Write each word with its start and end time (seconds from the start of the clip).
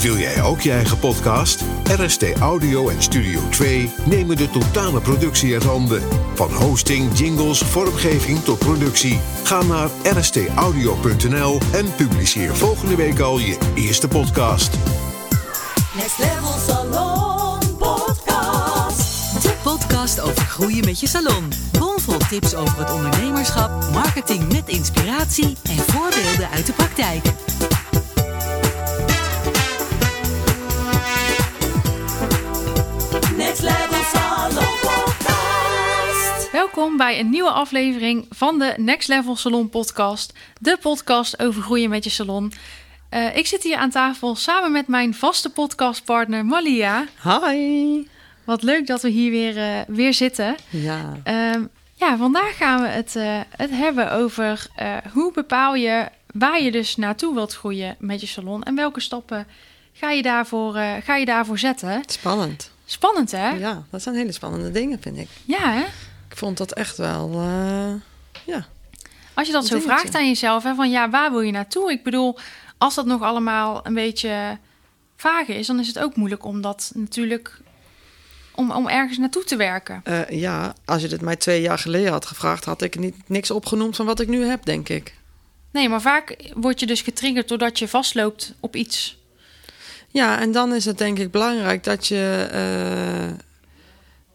Wil 0.00 0.16
jij 0.16 0.42
ook 0.42 0.60
je 0.60 0.70
eigen 0.72 0.98
podcast? 0.98 1.64
RST 1.84 2.38
Audio 2.38 2.88
en 2.88 3.02
Studio 3.02 3.40
2 3.48 3.92
nemen 4.04 4.36
de 4.36 4.50
totale 4.50 5.00
productie 5.00 5.52
uit 5.52 5.64
handen. 5.64 6.02
Van 6.34 6.52
hosting, 6.52 7.18
jingles, 7.18 7.58
vormgeving 7.58 8.44
tot 8.44 8.58
productie. 8.58 9.20
Ga 9.44 9.62
naar 9.62 9.88
rstaudio.nl 10.02 11.58
en 11.72 11.94
publiceer 11.96 12.56
volgende 12.56 12.96
week 12.96 13.18
al 13.18 13.38
je 13.38 13.58
eerste 13.74 14.08
podcast. 14.08 14.78
Next 15.94 16.18
Level 16.18 16.58
Salon 16.66 17.58
Podcast. 17.78 19.42
De 19.42 19.52
podcast 19.62 20.20
over 20.20 20.46
groeien 20.46 20.84
met 20.84 21.00
je 21.00 21.06
salon. 21.06 21.52
Bomvol 21.78 22.18
tips 22.28 22.54
over 22.54 22.78
het 22.78 22.92
ondernemerschap, 22.92 23.90
marketing 23.92 24.52
met 24.52 24.68
inspiratie 24.68 25.56
en 25.62 25.76
voorbeelden 25.76 26.50
uit 26.50 26.66
de 26.66 26.72
praktijk. 26.72 27.49
Welkom 36.60 36.96
bij 36.96 37.20
een 37.20 37.30
nieuwe 37.30 37.50
aflevering 37.50 38.26
van 38.30 38.58
de 38.58 38.74
Next 38.76 39.08
Level 39.08 39.36
Salon 39.36 39.68
podcast. 39.68 40.32
De 40.58 40.78
podcast 40.80 41.42
over 41.42 41.62
groeien 41.62 41.90
met 41.90 42.04
je 42.04 42.10
salon. 42.10 42.52
Eh, 43.08 43.36
ik 43.36 43.46
zit 43.46 43.62
hier 43.62 43.76
aan 43.76 43.90
tafel 43.90 44.34
samen 44.36 44.72
met 44.72 44.88
mijn 44.88 45.14
vaste 45.14 45.50
podcastpartner 45.50 46.46
Malia. 46.46 47.06
Hi. 47.22 48.06
Wat 48.44 48.62
leuk 48.62 48.86
dat 48.86 49.02
we 49.02 49.08
hier 49.08 49.30
weer, 49.30 49.56
eh, 49.56 49.80
weer 49.86 50.14
zitten. 50.14 50.56
Ja. 50.68 51.16
Ehm, 51.22 51.64
ja, 51.94 52.16
vandaag 52.16 52.56
gaan 52.56 52.82
we 52.82 52.88
het, 52.88 53.16
eh, 53.16 53.40
het 53.56 53.70
hebben 53.70 54.12
over 54.12 54.66
hoe 55.12 55.32
bepaal 55.32 55.74
je 55.74 56.08
waar 56.32 56.62
je 56.62 56.70
dus 56.70 56.96
naartoe 56.96 57.34
wilt 57.34 57.54
groeien 57.54 57.96
met 57.98 58.20
je 58.20 58.26
salon. 58.26 58.62
En 58.62 58.74
welke 58.74 59.00
stappen 59.00 59.46
ga 59.92 60.10
je 60.10 60.22
daarvoor, 60.22 60.72
ga 61.04 61.16
je 61.16 61.24
daarvoor 61.24 61.58
zetten. 61.58 62.02
Spannend. 62.06 62.70
Spannend 62.84 63.30
hè? 63.30 63.50
Ja, 63.50 63.82
dat 63.90 64.02
zijn 64.02 64.14
hele 64.14 64.32
spannende 64.32 64.70
dingen, 64.70 64.98
vind 65.00 65.18
ik. 65.18 65.28
Ja 65.44 65.72
hè? 65.72 65.84
Vond 66.40 66.58
dat 66.58 66.72
echt 66.72 66.96
wel, 66.96 67.30
eh, 67.32 67.92
ja. 68.46 68.66
Als 69.34 69.46
je 69.46 69.52
dat 69.52 69.66
zo 69.66 69.74
Dingetje. 69.74 69.96
vraagt 69.96 70.14
aan 70.14 70.26
jezelf, 70.26 70.62
hè, 70.62 70.74
van 70.74 70.90
ja, 70.90 71.10
waar 71.10 71.30
wil 71.30 71.40
je 71.40 71.52
naartoe? 71.52 71.90
Ik 71.90 72.02
bedoel, 72.02 72.38
als 72.78 72.94
dat 72.94 73.06
nog 73.06 73.22
allemaal 73.22 73.80
een 73.82 73.94
beetje 73.94 74.58
vaag 75.16 75.46
is, 75.48 75.66
dan 75.66 75.80
is 75.80 75.86
het 75.86 75.98
ook 75.98 76.16
moeilijk 76.16 76.44
om 76.44 76.60
dat 76.60 76.92
natuurlijk, 76.94 77.60
om, 78.54 78.70
om 78.70 78.88
ergens 78.88 79.18
naartoe 79.18 79.44
te 79.44 79.56
werken. 79.56 80.00
Eh, 80.04 80.28
ja, 80.28 80.74
als 80.84 81.02
je 81.02 81.08
dit 81.08 81.20
mij 81.20 81.36
twee 81.36 81.60
jaar 81.60 81.78
geleden 81.78 82.12
had 82.12 82.26
gevraagd, 82.26 82.64
had 82.64 82.82
ik 82.82 82.98
niet, 82.98 83.16
niks 83.26 83.50
opgenoemd 83.50 83.96
van 83.96 84.06
wat 84.06 84.20
ik 84.20 84.28
nu 84.28 84.44
heb, 84.44 84.64
denk 84.64 84.88
ik. 84.88 85.14
Nee, 85.70 85.88
maar 85.88 86.00
vaak 86.00 86.36
word 86.54 86.80
je 86.80 86.86
dus 86.86 87.02
getriggerd 87.02 87.48
doordat 87.48 87.78
je 87.78 87.88
vastloopt 87.88 88.54
op 88.60 88.76
iets. 88.76 89.18
Ja, 90.08 90.40
en 90.40 90.52
dan 90.52 90.74
is 90.74 90.84
het 90.84 90.98
denk 90.98 91.18
ik 91.18 91.30
belangrijk 91.30 91.84
dat 91.84 92.06
je, 92.06 92.48
eh, 92.50 93.49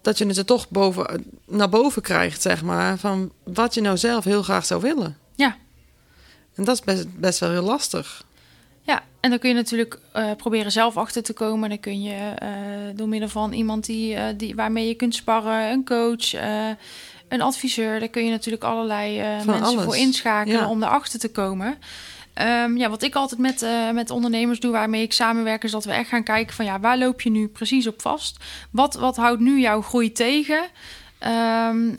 dat 0.05 0.17
je 0.17 0.25
het 0.25 0.37
er 0.37 0.45
toch 0.45 0.69
boven, 0.69 1.25
naar 1.47 1.69
boven 1.69 2.01
krijgt, 2.01 2.41
zeg 2.41 2.63
maar, 2.63 2.97
van 2.97 3.31
wat 3.43 3.73
je 3.73 3.81
nou 3.81 3.97
zelf 3.97 4.23
heel 4.23 4.43
graag 4.43 4.65
zou 4.65 4.81
willen. 4.81 5.17
Ja. 5.35 5.57
En 6.55 6.63
dat 6.63 6.75
is 6.75 6.81
best, 6.81 7.19
best 7.19 7.39
wel 7.39 7.49
heel 7.49 7.63
lastig. 7.63 8.23
Ja, 8.81 9.03
en 9.19 9.29
dan 9.29 9.39
kun 9.39 9.49
je 9.49 9.55
natuurlijk 9.55 9.99
eh, 10.11 10.31
proberen 10.37 10.71
zelf 10.71 10.97
achter 10.97 11.23
te 11.23 11.33
komen. 11.33 11.69
Dan 11.69 11.79
kun 11.79 12.03
je 12.03 12.33
eh, 12.35 12.49
door 12.95 13.07
middel 13.07 13.29
van 13.29 13.53
iemand 13.53 13.85
die, 13.85 14.15
eh, 14.15 14.23
die, 14.37 14.55
waarmee 14.55 14.87
je 14.87 14.93
kunt 14.95 15.15
sparren, 15.15 15.71
een 15.71 15.85
coach, 15.85 16.33
een 17.27 17.41
adviseur. 17.41 17.99
Daar 17.99 18.09
kun 18.09 18.25
je 18.25 18.31
natuurlijk 18.31 18.63
allerlei 18.63 19.17
mensen 19.45 19.63
alles. 19.63 19.83
voor 19.83 19.95
inschakelen 19.97 20.59
Ja. 20.59 20.69
om 20.69 20.83
erachter 20.83 21.19
te 21.19 21.31
komen. 21.31 21.77
Ehm, 22.35 22.77
ja, 22.77 22.89
wat 22.89 23.03
ik 23.03 23.15
altijd 23.15 23.39
met, 23.39 23.61
eh, 23.61 23.91
met 23.91 24.09
ondernemers 24.09 24.59
doe, 24.59 24.71
waarmee 24.71 25.01
ik 25.01 25.13
samenwerk, 25.13 25.63
is 25.63 25.71
dat 25.71 25.85
we 25.85 25.91
echt 25.91 26.09
gaan 26.09 26.23
kijken 26.23 26.55
van 26.55 26.65
ja, 26.65 26.79
waar 26.79 26.97
loop 26.97 27.21
je 27.21 27.29
nu 27.29 27.47
precies 27.47 27.87
op 27.87 28.01
vast? 28.01 28.37
Wat, 28.71 28.93
wat 28.95 29.15
houdt 29.15 29.41
nu 29.41 29.59
jouw 29.59 29.81
groei 29.81 30.11
tegen? 30.11 30.67
Ehm, 31.19 31.89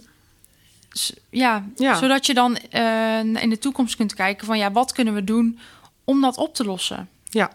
ja, 1.30 1.64
Ja. 1.76 1.94
zodat 1.94 2.26
je 2.26 2.34
dan 2.34 2.56
eh, 2.56 3.18
in 3.18 3.50
de 3.50 3.58
toekomst 3.58 3.96
kunt 3.96 4.14
kijken 4.14 4.46
van 4.46 4.58
ja, 4.58 4.72
wat 4.72 4.92
kunnen 4.92 5.14
we 5.14 5.24
doen 5.24 5.58
om 6.04 6.20
dat 6.20 6.36
op 6.36 6.54
te 6.54 6.64
lossen? 6.64 7.08
Ja. 7.24 7.50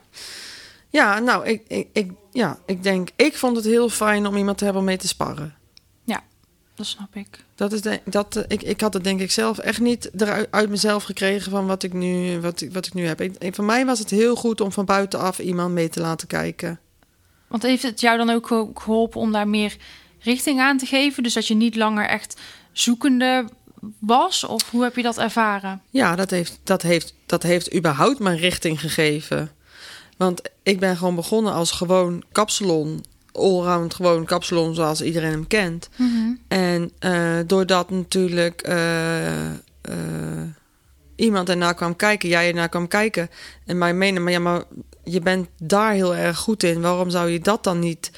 Ja, 0.89 1.19
nou, 1.19 1.45
ik, 1.47 1.61
ik, 1.67 1.87
ik, 1.93 2.11
ja, 2.31 2.57
ik 2.65 2.83
denk, 2.83 3.09
ik 3.15 3.37
vond 3.37 3.55
het 3.55 3.65
heel 3.65 3.89
fijn 3.89 4.25
om 4.27 4.35
iemand 4.37 4.57
te 4.57 4.63
hebben 4.63 4.81
om 4.81 4.87
mee 4.87 4.97
te 4.97 5.07
sparren. 5.07 5.55
Dat 6.81 6.89
snap 6.89 7.15
ik. 7.15 7.43
Dat 7.55 7.71
is 7.73 7.81
de, 7.81 7.99
dat, 8.05 8.35
eh, 8.35 8.43
ik, 8.47 8.61
ik 8.61 8.81
had 8.81 8.93
het 8.93 9.03
denk 9.03 9.19
ik 9.19 9.31
zelf 9.31 9.57
echt 9.57 9.79
niet 9.79 10.09
eruit 10.21 10.47
uit 10.51 10.69
mezelf 10.69 11.03
gekregen 11.03 11.51
van 11.51 11.65
wat 11.65 11.83
ik 11.83 11.93
nu, 11.93 12.39
wat, 12.39 12.61
ik- 12.61 12.73
wat 12.73 12.85
ik 12.85 12.93
nu 12.93 13.05
heb. 13.05 13.21
Ik, 13.21 13.55
voor 13.55 13.63
mij 13.65 13.85
was 13.85 13.99
het 13.99 14.09
heel 14.09 14.35
goed 14.35 14.61
om 14.61 14.71
van 14.71 14.85
buitenaf 14.85 15.39
iemand 15.39 15.73
mee 15.73 15.89
te 15.89 15.99
laten 15.99 16.27
kijken. 16.27 16.79
Want 17.47 17.63
heeft 17.63 17.83
het 17.83 18.01
jou 18.01 18.17
dan 18.17 18.29
ook 18.29 18.47
ge- 18.47 18.69
geholpen 18.73 19.19
om 19.19 19.31
daar 19.31 19.47
meer 19.47 19.77
richting 20.19 20.59
aan 20.59 20.77
te 20.77 20.85
geven? 20.85 21.23
Dus 21.23 21.33
dat 21.33 21.47
je 21.47 21.53
niet 21.55 21.75
langer 21.75 22.05
echt 22.07 22.39
zoekende 22.71 23.45
was? 23.99 24.43
Of 24.43 24.69
hoe 24.69 24.83
heb 24.83 24.95
je 24.95 25.01
dat 25.01 25.17
ervaren? 25.17 25.81
Ja, 25.89 26.15
dat 26.15 26.29
heeft, 26.29 26.59
dat 26.63 26.81
heeft, 26.81 27.13
dat 27.25 27.43
heeft 27.43 27.75
überhaupt 27.75 28.19
mijn 28.19 28.37
richting 28.37 28.79
gegeven. 28.79 29.51
Want 30.17 30.41
ik 30.63 30.79
ben 30.79 30.97
gewoon 30.97 31.15
begonnen 31.15 31.53
als 31.53 31.71
gewoon 31.71 32.23
kapsalon. 32.31 33.03
Allround 33.33 33.93
gewoon 33.93 34.25
kapsalon 34.25 34.75
zoals 34.75 35.01
iedereen 35.01 35.31
hem 35.31 35.47
kent. 35.47 35.89
En 36.47 36.91
eh, 36.99 37.39
doordat 37.45 37.89
natuurlijk 37.89 38.61
eh, 38.61 39.45
eh, 39.51 39.55
iemand 41.15 41.49
ernaar 41.49 41.73
kwam 41.73 41.95
kijken, 41.95 42.29
jij 42.29 42.47
ernaar 42.47 42.69
kwam 42.69 42.87
kijken. 42.87 43.29
En 43.65 43.77
mij 43.77 43.93
menen, 43.93 44.23
maar 44.23 44.31
ja, 44.31 44.39
maar 44.39 44.63
je 45.03 45.19
bent 45.19 45.47
daar 45.57 45.93
heel 45.93 46.15
erg 46.15 46.37
goed 46.37 46.63
in. 46.63 46.81
Waarom 46.81 47.09
zou 47.09 47.29
je 47.29 47.39
dat 47.39 47.63
dan 47.63 47.79
niet 47.79 48.11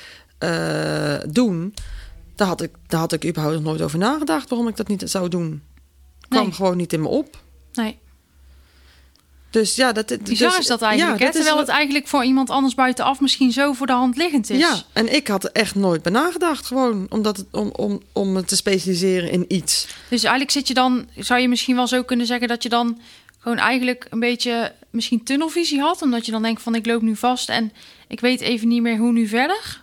doen? 1.27 1.73
Daar 2.35 2.47
had, 2.47 2.61
ik, 2.61 2.71
daar 2.87 2.99
had 2.99 3.13
ik 3.13 3.25
überhaupt 3.25 3.55
nog 3.55 3.63
nooit 3.63 3.81
over 3.81 3.99
nagedacht 3.99 4.49
waarom 4.49 4.67
ik 4.67 4.75
dat 4.75 4.87
niet 4.87 5.03
zou 5.05 5.29
doen. 5.29 5.63
Kwam 6.29 6.51
gewoon 6.51 6.77
niet 6.77 6.93
in 6.93 7.01
me 7.01 7.07
op. 7.07 7.41
Nee, 7.73 7.99
Dus 9.53 9.75
ja, 9.75 9.91
dat, 9.91 10.07
dat 10.07 10.23
bizar 10.23 10.49
dus- 10.49 10.59
is 10.59 10.65
dat 10.65 10.81
eigenlijk. 10.81 11.19
ja, 11.19 11.25
dat 11.25 11.35
Terwijl 11.35 11.57
het 11.57 11.67
eigenlijk 11.67 12.07
voor 12.07 12.23
iemand 12.23 12.49
anders 12.49 12.75
buitenaf 12.75 13.19
misschien 13.19 13.51
zo 13.51 13.73
voor 13.73 13.87
de 13.87 13.93
hand 13.93 14.17
liggend 14.17 14.49
is. 14.49 14.59
Ja, 14.59 14.83
en 14.93 15.15
ik 15.15 15.27
had 15.27 15.43
er 15.43 15.51
echt 15.51 15.75
nooit 15.75 16.01
bij 16.01 16.11
nagedacht, 16.11 16.65
gewoon 16.65 17.05
omdat 17.09 17.37
het, 17.37 17.45
om, 17.51 17.71
om, 17.75 18.01
om 18.11 18.45
te 18.45 18.55
specialiseren 18.55 19.31
in 19.31 19.45
iets. 19.47 19.87
Dus 20.09 20.21
eigenlijk 20.21 20.51
zit 20.51 20.67
je 20.67 20.73
dan, 20.73 21.07
zou 21.15 21.39
je 21.39 21.47
misschien 21.47 21.75
wel 21.75 21.87
zo 21.87 22.03
kunnen 22.03 22.25
zeggen 22.25 22.47
dat 22.47 22.63
je 22.63 22.69
dan 22.69 22.99
gewoon 23.39 23.57
eigenlijk 23.57 24.07
een 24.09 24.19
beetje 24.19 24.73
misschien 24.89 25.23
tunnelvisie 25.23 25.79
had. 25.79 26.01
Omdat 26.01 26.25
je 26.25 26.31
dan 26.31 26.41
denkt 26.41 26.61
van 26.61 26.75
ik 26.75 26.85
loop 26.85 27.01
nu 27.01 27.15
vast 27.15 27.49
en 27.49 27.71
ik 28.07 28.19
weet 28.19 28.41
even 28.41 28.67
niet 28.67 28.81
meer 28.81 28.97
hoe 28.97 29.11
nu 29.11 29.27
verder. 29.27 29.81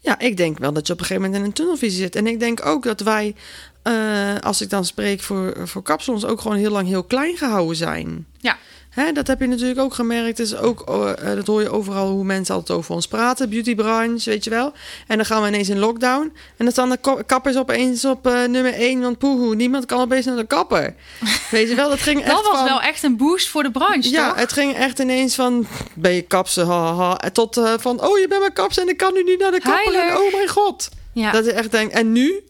Ja, 0.00 0.18
ik 0.18 0.36
denk 0.36 0.58
wel 0.58 0.72
dat 0.72 0.86
je 0.86 0.92
op 0.92 0.98
een 0.98 1.06
gegeven 1.06 1.22
moment 1.22 1.42
in 1.42 1.48
een 1.48 1.56
tunnelvisie 1.56 2.00
zit. 2.00 2.16
En 2.16 2.26
ik 2.26 2.40
denk 2.40 2.66
ook 2.66 2.82
dat 2.82 3.00
wij, 3.00 3.34
eh, 3.82 4.34
als 4.40 4.60
ik 4.60 4.70
dan 4.70 4.84
spreek 4.84 5.20
voor, 5.20 5.56
voor 5.64 5.82
kapsalons, 5.82 6.24
ook 6.24 6.40
gewoon 6.40 6.56
heel 6.56 6.70
lang 6.70 6.88
heel 6.88 7.04
klein 7.04 7.36
gehouden 7.36 7.76
zijn. 7.76 8.26
Ja. 8.38 8.56
Hè, 8.90 9.12
dat 9.12 9.26
heb 9.26 9.40
je 9.40 9.46
natuurlijk 9.46 9.80
ook 9.80 9.94
gemerkt. 9.94 10.36
Dus 10.36 10.56
ook, 10.56 10.80
eh, 10.88 11.34
dat 11.34 11.46
hoor 11.46 11.62
je 11.62 11.70
overal 11.70 12.10
hoe 12.10 12.24
mensen 12.24 12.54
altijd 12.54 12.78
over 12.78 12.94
ons 12.94 13.08
praten. 13.08 13.50
Beautybranche, 13.50 14.30
weet 14.30 14.44
je 14.44 14.50
wel. 14.50 14.72
En 15.06 15.16
dan 15.16 15.26
gaan 15.26 15.42
we 15.42 15.48
ineens 15.48 15.68
in 15.68 15.78
lockdown. 15.78 16.32
En 16.56 16.64
dan 16.64 16.70
staan 16.70 16.90
de 16.90 17.24
kappers 17.26 17.56
opeens 17.56 18.04
op 18.04 18.26
eh, 18.26 18.44
nummer 18.44 18.74
1. 18.74 19.00
Want 19.00 19.18
poehoe, 19.18 19.54
niemand 19.54 19.86
kan 19.86 20.00
opeens 20.00 20.26
naar 20.26 20.36
de 20.36 20.46
kapper. 20.46 20.94
weet 21.50 21.68
je 21.68 21.74
wel, 21.74 21.88
dat 21.88 22.00
ging 22.00 22.20
echt 22.20 22.30
Dat 22.30 22.44
was 22.44 22.56
van... 22.56 22.64
wel 22.64 22.80
echt 22.80 23.02
een 23.02 23.16
boost 23.16 23.48
voor 23.48 23.62
de 23.62 23.70
branche, 23.70 24.10
Ja, 24.10 24.28
toch? 24.28 24.38
het 24.38 24.52
ging 24.52 24.74
echt 24.74 24.98
ineens 24.98 25.34
van, 25.34 25.66
ben 25.94 26.12
je 26.12 26.22
kapsen, 26.22 26.66
ha, 26.66 26.94
ha, 26.94 27.16
ha, 27.20 27.30
tot 27.32 27.60
van, 27.76 28.06
oh, 28.06 28.18
je 28.18 28.28
bent 28.28 28.40
mijn 28.40 28.52
kapsen 28.52 28.82
en 28.82 28.88
ik 28.88 28.96
kan 28.96 29.14
nu 29.14 29.22
niet 29.22 29.38
naar 29.38 29.50
de 29.50 29.60
kapper. 29.60 29.94
En, 29.94 30.16
oh 30.16 30.32
mijn 30.32 30.48
god. 30.48 30.88
Ja. 31.12 31.32
Dat 31.32 31.46
is 31.46 31.52
echt 31.52 31.70
denk, 31.70 31.90
en 31.92 32.12
nu, 32.12 32.42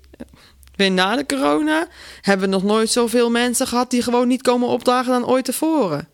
weer 0.81 0.91
na 0.91 1.17
de 1.17 1.27
corona, 1.27 1.87
hebben 2.21 2.49
we 2.49 2.55
nog 2.55 2.63
nooit 2.63 2.91
zoveel 2.91 3.31
mensen 3.31 3.67
gehad 3.67 3.91
die 3.91 4.03
gewoon 4.03 4.29
niet 4.29 4.43
komen 4.43 4.69
opdagen 4.69 5.13
dan 5.13 5.27
ooit 5.27 5.45
tevoren. 5.45 6.09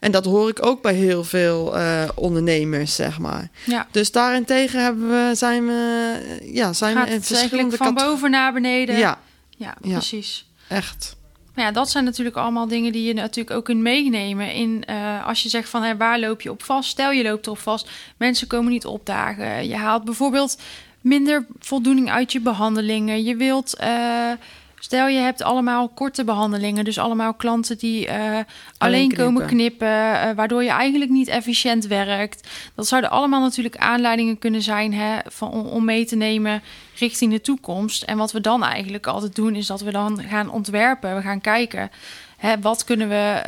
En 0.00 0.10
dat 0.10 0.24
hoor 0.24 0.48
ik 0.48 0.66
ook 0.66 0.82
bij 0.82 0.94
heel 0.94 1.24
veel 1.24 1.76
eh, 1.76 2.02
ondernemers, 2.14 2.94
zeg 2.94 3.18
maar. 3.18 3.48
ja. 3.64 3.86
Dus 3.90 4.12
daarentegen 4.12 4.82
hebben 4.82 5.08
we, 5.08 5.34
zijn 5.34 5.66
we, 5.66 6.40
ja, 6.52 6.72
zijn 6.72 6.96
Gaat 6.96 7.08
we 7.08 7.14
in 7.14 7.22
verschillende 7.22 7.76
van 7.76 7.94
boven 7.94 8.30
naar 8.30 8.52
beneden? 8.52 8.98
Ja, 8.98 9.18
ja, 9.56 9.74
Ja. 9.82 9.92
precies. 9.92 10.46
echt. 10.68 11.16
Maar 11.54 11.64
ja, 11.64 11.70
dat 11.70 11.90
zijn 11.90 12.04
natuurlijk 12.04 12.36
allemaal 12.36 12.68
dingen 12.68 12.92
die 12.92 13.02
je 13.04 13.14
natuurlijk 13.14 13.56
ook 13.56 13.64
kunt 13.64 13.80
meenemen. 13.80 14.52
In, 14.52 14.84
eh, 14.86 15.26
als 15.26 15.42
je 15.42 15.48
zegt 15.48 15.68
van 15.68 15.82
hè, 15.82 15.96
waar 15.96 16.20
loop 16.20 16.40
je 16.40 16.50
op 16.50 16.62
vast? 16.62 16.90
Stel 16.90 17.10
je 17.10 17.22
loopt 17.22 17.46
erop 17.46 17.58
vast. 17.58 17.90
Mensen 18.16 18.46
komen 18.46 18.72
niet 18.72 18.86
opdagen. 18.86 19.68
Je 19.68 19.76
haalt 19.76 20.04
bijvoorbeeld 20.04 20.56
minder 21.00 21.46
voldoening 21.58 22.10
uit 22.10 22.32
je 22.32 22.40
behandelingen. 22.40 23.24
Je 23.24 23.36
wilt. 23.36 23.76
eh, 23.76 24.30
Stel 24.78 25.06
je 25.06 25.18
hebt 25.18 25.42
allemaal 25.42 25.88
korte 25.88 26.24
behandelingen, 26.24 26.84
dus 26.84 26.98
allemaal 26.98 27.34
klanten 27.34 27.78
die 27.78 28.06
eh, 28.06 28.38
alleen 28.78 29.14
komen 29.14 29.46
knippen. 29.46 29.56
knippen, 29.56 30.20
eh, 30.20 30.36
waardoor 30.36 30.62
je 30.62 30.70
eigenlijk 30.70 31.10
niet 31.10 31.28
efficiënt 31.28 31.86
werkt. 31.86 32.48
Dat 32.74 32.86
zouden 32.86 33.10
allemaal 33.10 33.40
natuurlijk 33.40 33.76
aanleidingen 33.76 34.38
kunnen 34.38 34.62
zijn 34.62 34.94
hè, 34.94 35.18
van, 35.26 35.50
om, 35.50 35.84
mee 35.84 36.06
te 36.06 36.16
nemen 36.16 36.62
richting 36.98 37.32
de 37.32 37.40
toekomst. 37.40 38.02
En 38.02 38.16
wat 38.16 38.32
we 38.32 38.40
dan 38.40 38.64
eigenlijk 38.64 39.06
altijd 39.06 39.34
doen, 39.34 39.54
is 39.54 39.66
dat 39.66 39.80
we 39.80 39.90
dan 39.90 40.22
gaan 40.22 40.50
ontwerpen. 40.50 41.16
We 41.16 41.22
gaan 41.22 41.40
kijken, 41.40 41.90
hè, 42.36 42.60
wat 42.60 42.84
kunnen 42.84 43.08
we, 43.08 43.42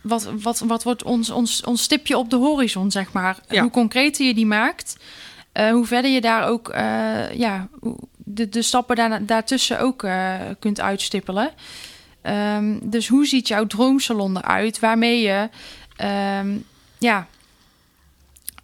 wat, 0.00 0.30
wat, 0.42 0.58
wat 0.58 0.82
wordt 0.82 1.02
ons, 1.02 1.30
ons, 1.30 1.64
ons 1.64 1.82
stipje 1.82 2.18
op 2.18 2.30
de 2.30 2.36
horizon, 2.36 2.90
zeg 2.90 3.12
maar. 3.12 3.38
Ja. 3.48 3.62
Hoe 3.62 3.70
concreter 3.70 4.26
je 4.26 4.34
die 4.34 4.46
maakt, 4.46 4.96
eh, 5.52 5.70
hoe 5.70 5.86
verder 5.86 6.10
je 6.10 6.20
daar 6.20 6.48
ook 6.48 6.68
eh, 6.68 7.34
ja, 7.34 7.68
de, 8.16 8.48
de 8.48 8.62
stappen 8.62 8.96
daar, 8.96 9.26
daartussen 9.26 9.80
ook 9.80 10.02
eh, 10.02 10.34
kunt 10.58 10.80
uitstippelen. 10.80 11.50
Ehm, 12.22 12.78
dus 12.82 13.08
hoe 13.08 13.26
ziet 13.26 13.48
jouw 13.48 13.66
droomsalon 13.66 14.36
eruit? 14.36 14.78
Waarmee 14.78 15.20
je, 15.20 15.48
ehm, 15.96 16.56
ja, 16.98 17.26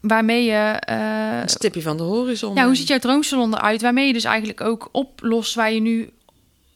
waarmee 0.01 0.45
je. 0.45 0.77
Een 1.43 1.49
stipje 1.49 1.83
van 1.83 1.97
de 1.97 2.03
horizon. 2.03 2.55
ja, 2.55 2.65
hoe 2.65 2.77
ziet 2.77 2.89
jouw 2.89 2.99
droomsalon 2.99 3.55
eruit? 3.55 3.83
Waarmee 3.83 4.07
je 4.07 4.13
dus 4.13 4.25
eigenlijk 4.25 4.61
ook 4.61 4.89
oplost 4.93 5.55
waar 5.55 5.73
je 5.73 5.81
nu 5.81 6.11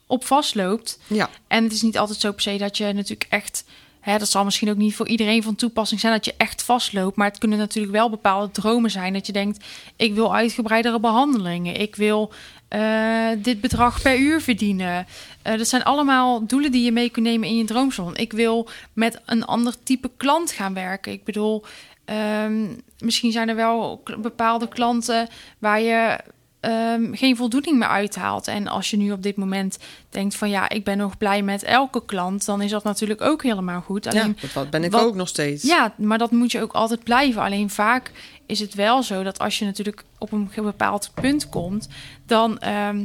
op 0.06 0.24
vastloopt. 0.24 0.98
Ja, 1.06 1.30
En 1.48 1.64
het 1.64 1.72
is 1.72 1.82
niet 1.82 1.98
altijd 1.98 2.20
zo 2.20 2.32
per 2.32 2.42
se 2.42 2.56
dat 2.56 2.76
je 2.76 2.92
natuurlijk 2.92 3.26
echt... 3.30 3.64
Hè, 4.02 4.18
dat 4.18 4.28
zal 4.28 4.44
misschien 4.44 4.70
ook 4.70 4.76
niet 4.76 4.94
voor 4.94 5.08
iedereen 5.08 5.42
van 5.42 5.54
toepassing 5.54 6.00
zijn 6.00 6.12
dat 6.12 6.24
je 6.24 6.34
echt 6.36 6.62
vastloopt. 6.62 7.16
Maar 7.16 7.28
het 7.28 7.38
kunnen 7.38 7.58
natuurlijk 7.58 7.94
wel 7.94 8.10
bepaalde 8.10 8.50
dromen 8.50 8.90
zijn. 8.90 9.12
Dat 9.12 9.26
je 9.26 9.32
denkt, 9.32 9.64
ik 9.96 10.14
wil 10.14 10.34
uitgebreidere 10.34 11.00
behandelingen. 11.00 11.80
Ik 11.80 11.96
wil 11.96 12.32
eh, 12.68 13.28
dit 13.38 13.60
bedrag 13.60 14.02
per 14.02 14.18
uur 14.18 14.40
verdienen. 14.40 15.06
Eh, 15.42 15.58
dat 15.58 15.68
zijn 15.68 15.84
allemaal 15.84 16.46
doelen 16.46 16.72
die 16.72 16.84
je 16.84 16.92
mee 16.92 17.10
kunt 17.10 17.26
nemen 17.26 17.48
in 17.48 17.56
je 17.56 17.64
droomsalon. 17.64 18.16
Ik 18.16 18.32
wil 18.32 18.68
met 18.92 19.20
een 19.26 19.44
ander 19.44 19.74
type 19.82 20.10
klant 20.16 20.50
gaan 20.52 20.74
werken. 20.74 21.12
Ik 21.12 21.24
bedoel, 21.24 21.64
ehm, 22.04 22.66
misschien 22.98 23.32
zijn 23.32 23.48
er 23.48 23.56
wel 23.56 24.02
bepaalde 24.18 24.68
klanten 24.68 25.28
waar 25.58 25.80
je 25.80 26.18
ehm, 26.62 27.14
geen 27.14 27.36
voldoening 27.36 27.78
meer 27.78 27.88
uithaalt. 27.88 28.46
En 28.48 28.66
als 28.68 28.90
je 28.90 28.96
nu 28.96 29.12
op 29.12 29.22
dit 29.22 29.36
moment 29.36 29.78
denkt 30.10 30.34
van 30.34 30.50
ja, 30.50 30.68
ik 30.68 30.84
ben 30.84 30.98
nog 30.98 31.18
blij 31.18 31.42
met 31.42 31.62
elke 31.62 32.04
klant, 32.04 32.44
dan 32.44 32.62
is 32.62 32.70
dat 32.70 32.84
natuurlijk 32.84 33.20
ook 33.20 33.42
helemaal 33.42 33.80
goed. 33.80 34.04
ja 34.04 34.10
Alleen, 34.10 34.36
dat 34.40 34.52
wat 34.52 34.70
ben 34.70 34.84
ik 34.84 34.90
wat- 34.90 35.02
ook 35.04 35.14
nog 35.14 35.28
steeds. 35.28 35.62
ja, 35.62 35.92
maar 35.96 36.18
dat 36.18 36.30
moet 36.30 36.52
je 36.52 36.60
ook 36.62 36.72
altijd 36.72 37.02
blijven. 37.04 37.42
Alleen 37.42 37.70
vaak 37.70 38.10
is 38.46 38.60
het 38.60 38.74
wel 38.74 39.02
zo 39.02 39.22
dat 39.22 39.38
als 39.38 39.58
je 39.58 39.64
natuurlijk 39.64 40.04
op 40.18 40.32
een 40.32 40.50
bepaald 40.54 41.10
punt 41.14 41.48
komt, 41.48 41.88
dan 42.26 42.58
ehm, 42.58 43.04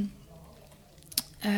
eh, 1.39 1.51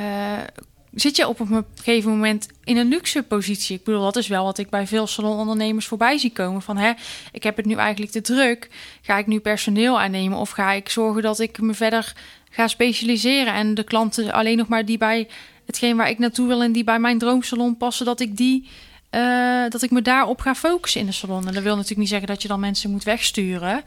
zit 0.93 1.15
je 1.15 1.27
op 1.27 1.39
een 1.39 1.65
gegeven 1.75 2.11
moment 2.11 2.47
in 2.63 2.77
een 2.77 2.87
luxe 2.87 3.23
positie. 3.23 3.77
Ik 3.77 3.83
bedoel, 3.83 4.01
dat 4.01 4.15
is 4.15 4.27
wel 4.27 4.43
wat 4.43 4.57
ik 4.57 4.69
bij 4.69 4.87
veel 4.87 5.07
salonondernemers 5.07 5.87
voorbij 5.87 6.17
zie 6.17 6.31
komen. 6.31 6.61
Van 6.61 6.77
hè, 6.77 6.91
ik 7.31 7.43
heb 7.43 7.55
het 7.55 7.65
nu 7.65 7.75
eigenlijk 7.75 8.11
te 8.11 8.21
druk. 8.21 8.69
Ga 9.01 9.17
ik 9.17 9.27
nu 9.27 9.39
personeel 9.39 9.99
aannemen 9.99 10.37
of 10.37 10.49
ga 10.49 10.71
ik 10.71 10.89
zorgen 10.89 11.21
dat 11.21 11.39
ik 11.39 11.61
me 11.61 11.73
verder 11.73 12.13
ga 12.49 12.67
specialiseren 12.67 13.53
en 13.53 13.73
de 13.73 13.83
klanten 13.83 14.31
alleen 14.31 14.57
nog 14.57 14.67
maar 14.67 14.85
die 14.85 14.97
bij 14.97 15.27
hetgeen 15.65 15.97
waar 15.97 16.09
ik 16.09 16.19
naartoe 16.19 16.47
wil 16.47 16.63
en 16.63 16.71
die 16.71 16.83
bij 16.83 16.99
mijn 16.99 17.17
droomsalon 17.17 17.77
passen, 17.77 18.05
dat 18.05 18.19
ik 18.19 18.37
die 18.37 18.67
eh, 19.09 19.69
dat 19.69 19.81
ik 19.81 19.91
me 19.91 20.01
daarop 20.01 20.41
ga 20.41 20.55
focussen 20.55 21.01
in 21.01 21.07
de 21.07 21.11
salon. 21.11 21.47
En 21.47 21.53
dat 21.53 21.63
wil 21.63 21.73
natuurlijk 21.73 21.99
niet 21.99 22.09
zeggen 22.09 22.27
dat 22.27 22.41
je 22.41 22.47
dan 22.47 22.59
mensen 22.59 22.91
moet 22.91 23.03
wegsturen. 23.03 23.83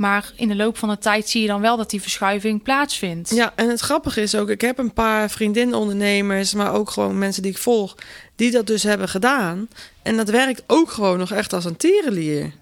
Maar 0.00 0.32
in 0.36 0.48
de 0.48 0.56
loop 0.56 0.76
van 0.76 0.88
de 0.88 0.98
tijd 0.98 1.28
zie 1.28 1.42
je 1.42 1.46
dan 1.46 1.60
wel 1.60 1.76
dat 1.76 1.90
die 1.90 2.02
verschuiving 2.02 2.62
plaatsvindt. 2.62 3.30
Ja, 3.30 3.52
en 3.56 3.68
het 3.68 3.80
grappige 3.80 4.20
is 4.20 4.34
ook, 4.34 4.48
ik 4.48 4.60
heb 4.60 4.78
een 4.78 4.92
paar 4.92 5.30
vriendinnen-ondernemers, 5.30 6.54
maar 6.54 6.74
ook 6.74 6.90
gewoon 6.90 7.18
mensen 7.18 7.42
die 7.42 7.50
ik 7.50 7.58
volg, 7.58 7.96
die 8.36 8.50
dat 8.50 8.66
dus 8.66 8.82
hebben 8.82 9.08
gedaan. 9.08 9.68
En 10.02 10.16
dat 10.16 10.28
werkt 10.28 10.62
ook 10.66 10.90
gewoon 10.90 11.18
nog 11.18 11.32
echt 11.32 11.52
als 11.52 11.64
een 11.64 11.76
tierenlier. 11.76 12.52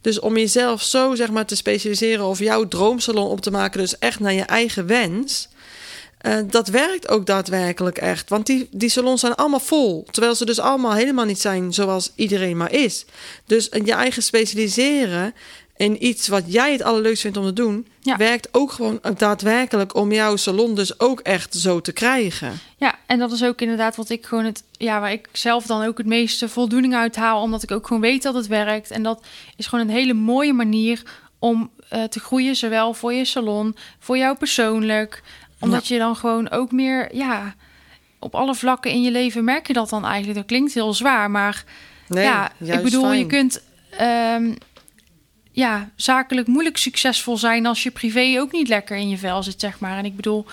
Dus 0.00 0.20
om 0.20 0.36
jezelf 0.36 0.82
zo 0.82 1.14
zeg 1.14 1.30
maar 1.30 1.46
te 1.46 1.56
specialiseren 1.56 2.24
of 2.24 2.38
jouw 2.38 2.68
droomsalon 2.68 3.30
op 3.30 3.40
te 3.40 3.50
maken, 3.50 3.80
dus 3.80 3.98
echt 3.98 4.20
naar 4.20 4.32
je 4.32 4.42
eigen 4.42 4.86
wens. 4.86 5.48
eh, 6.18 6.36
dat 6.46 6.68
werkt 6.68 7.08
ook 7.08 7.26
daadwerkelijk 7.26 7.98
echt. 7.98 8.28
Want 8.28 8.46
die, 8.46 8.68
die 8.70 8.88
salons 8.88 9.20
zijn 9.20 9.34
allemaal 9.34 9.60
vol. 9.60 10.06
Terwijl 10.10 10.34
ze 10.34 10.44
dus 10.44 10.58
allemaal 10.58 10.94
helemaal 10.94 11.24
niet 11.24 11.40
zijn 11.40 11.72
zoals 11.72 12.12
iedereen 12.14 12.56
maar 12.56 12.72
is. 12.72 13.04
Dus 13.46 13.68
je 13.84 13.92
eigen 13.92 14.22
specialiseren 14.22 15.34
in 15.82 16.06
iets 16.06 16.28
wat 16.28 16.42
jij 16.46 16.72
het 16.72 16.82
allerleukst 16.82 17.22
vindt 17.22 17.36
om 17.36 17.44
te 17.44 17.52
doen, 17.52 17.86
Ja. 18.00 18.16
werkt 18.16 18.48
ook 18.52 18.72
gewoon 18.72 19.00
daadwerkelijk 19.16 19.94
om 19.94 20.12
jouw 20.12 20.36
salon 20.36 20.74
dus 20.74 21.00
ook 21.00 21.20
echt 21.20 21.54
zo 21.54 21.80
te 21.80 21.92
krijgen. 21.92 22.52
Ja, 22.76 22.94
en 23.06 23.18
dat 23.18 23.32
is 23.32 23.44
ook 23.44 23.60
inderdaad 23.60 23.96
wat 23.96 24.10
ik 24.10 24.26
gewoon 24.26 24.44
het, 24.44 24.62
ja, 24.72 25.00
waar 25.00 25.12
ik 25.12 25.28
zelf 25.32 25.66
dan 25.66 25.84
ook 25.84 25.98
het 25.98 26.06
meeste 26.06 26.48
voldoening 26.48 26.94
uit 26.94 27.16
haal, 27.16 27.42
omdat 27.42 27.62
ik 27.62 27.70
ook 27.70 27.86
gewoon 27.86 28.02
weet 28.02 28.22
dat 28.22 28.34
het 28.34 28.46
werkt. 28.46 28.90
En 28.90 29.02
dat 29.02 29.24
is 29.56 29.66
gewoon 29.66 29.88
een 29.88 29.94
hele 29.94 30.12
mooie 30.14 30.52
manier 30.52 31.02
om 31.38 31.70
eh, 31.88 32.02
te 32.02 32.20
groeien, 32.20 32.56
zowel 32.56 32.94
voor 32.94 33.12
je 33.12 33.24
salon, 33.24 33.76
voor 33.98 34.16
jou 34.16 34.36
persoonlijk, 34.36 35.22
omdat 35.60 35.86
je 35.86 35.98
dan 35.98 36.16
gewoon 36.16 36.50
ook 36.50 36.72
meer, 36.72 37.14
ja, 37.16 37.54
op 38.18 38.34
alle 38.34 38.54
vlakken 38.54 38.90
in 38.90 39.02
je 39.02 39.10
leven 39.10 39.44
merk 39.44 39.66
je 39.66 39.72
dat 39.72 39.88
dan 39.88 40.04
eigenlijk. 40.04 40.36
Dat 40.38 40.46
klinkt 40.46 40.74
heel 40.74 40.94
zwaar, 40.94 41.30
maar 41.30 41.64
Nee, 42.08 42.24
ja, 42.24 42.52
ik 42.58 42.82
bedoel, 42.82 43.12
je 43.12 43.26
kunt 43.26 43.62
ehm, 43.90 44.54
ja, 45.52 45.90
zakelijk 45.96 46.46
moeilijk 46.46 46.76
succesvol 46.76 47.36
zijn 47.36 47.66
als 47.66 47.82
je 47.82 47.90
privé 47.90 48.40
ook 48.40 48.52
niet 48.52 48.68
lekker 48.68 48.96
in 48.96 49.08
je 49.08 49.18
vel 49.18 49.42
zit, 49.42 49.60
zeg 49.60 49.78
maar. 49.80 49.98
En 49.98 50.04
ik 50.04 50.16
bedoel, 50.16 50.44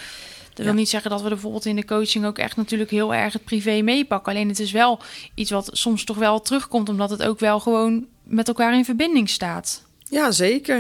dat 0.53 0.57
wil 0.57 0.65
Ja. 0.65 0.73
niet 0.73 0.89
zeggen 0.89 1.11
dat 1.11 1.21
we 1.21 1.29
bijvoorbeeld 1.29 1.65
in 1.65 1.75
de 1.75 1.85
coaching 1.85 2.25
ook 2.25 2.37
echt 2.37 2.55
natuurlijk 2.55 2.89
heel 2.91 3.13
erg 3.13 3.33
het 3.33 3.43
privé 3.43 3.81
meepakken. 3.81 4.31
Alleen 4.33 4.47
het 4.49 4.59
is 4.59 4.71
wel 4.71 4.99
iets 5.33 5.51
wat 5.51 5.69
soms 5.71 6.03
toch 6.03 6.17
wel 6.17 6.41
terugkomt, 6.41 6.89
omdat 6.89 7.09
het 7.09 7.23
ook 7.23 7.39
wel 7.39 7.59
gewoon 7.59 8.05
met 8.23 8.47
elkaar 8.47 8.73
in 8.73 8.85
verbinding 8.85 9.29
staat. 9.29 9.87
Ja, 10.09 10.31
zeker. 10.31 10.79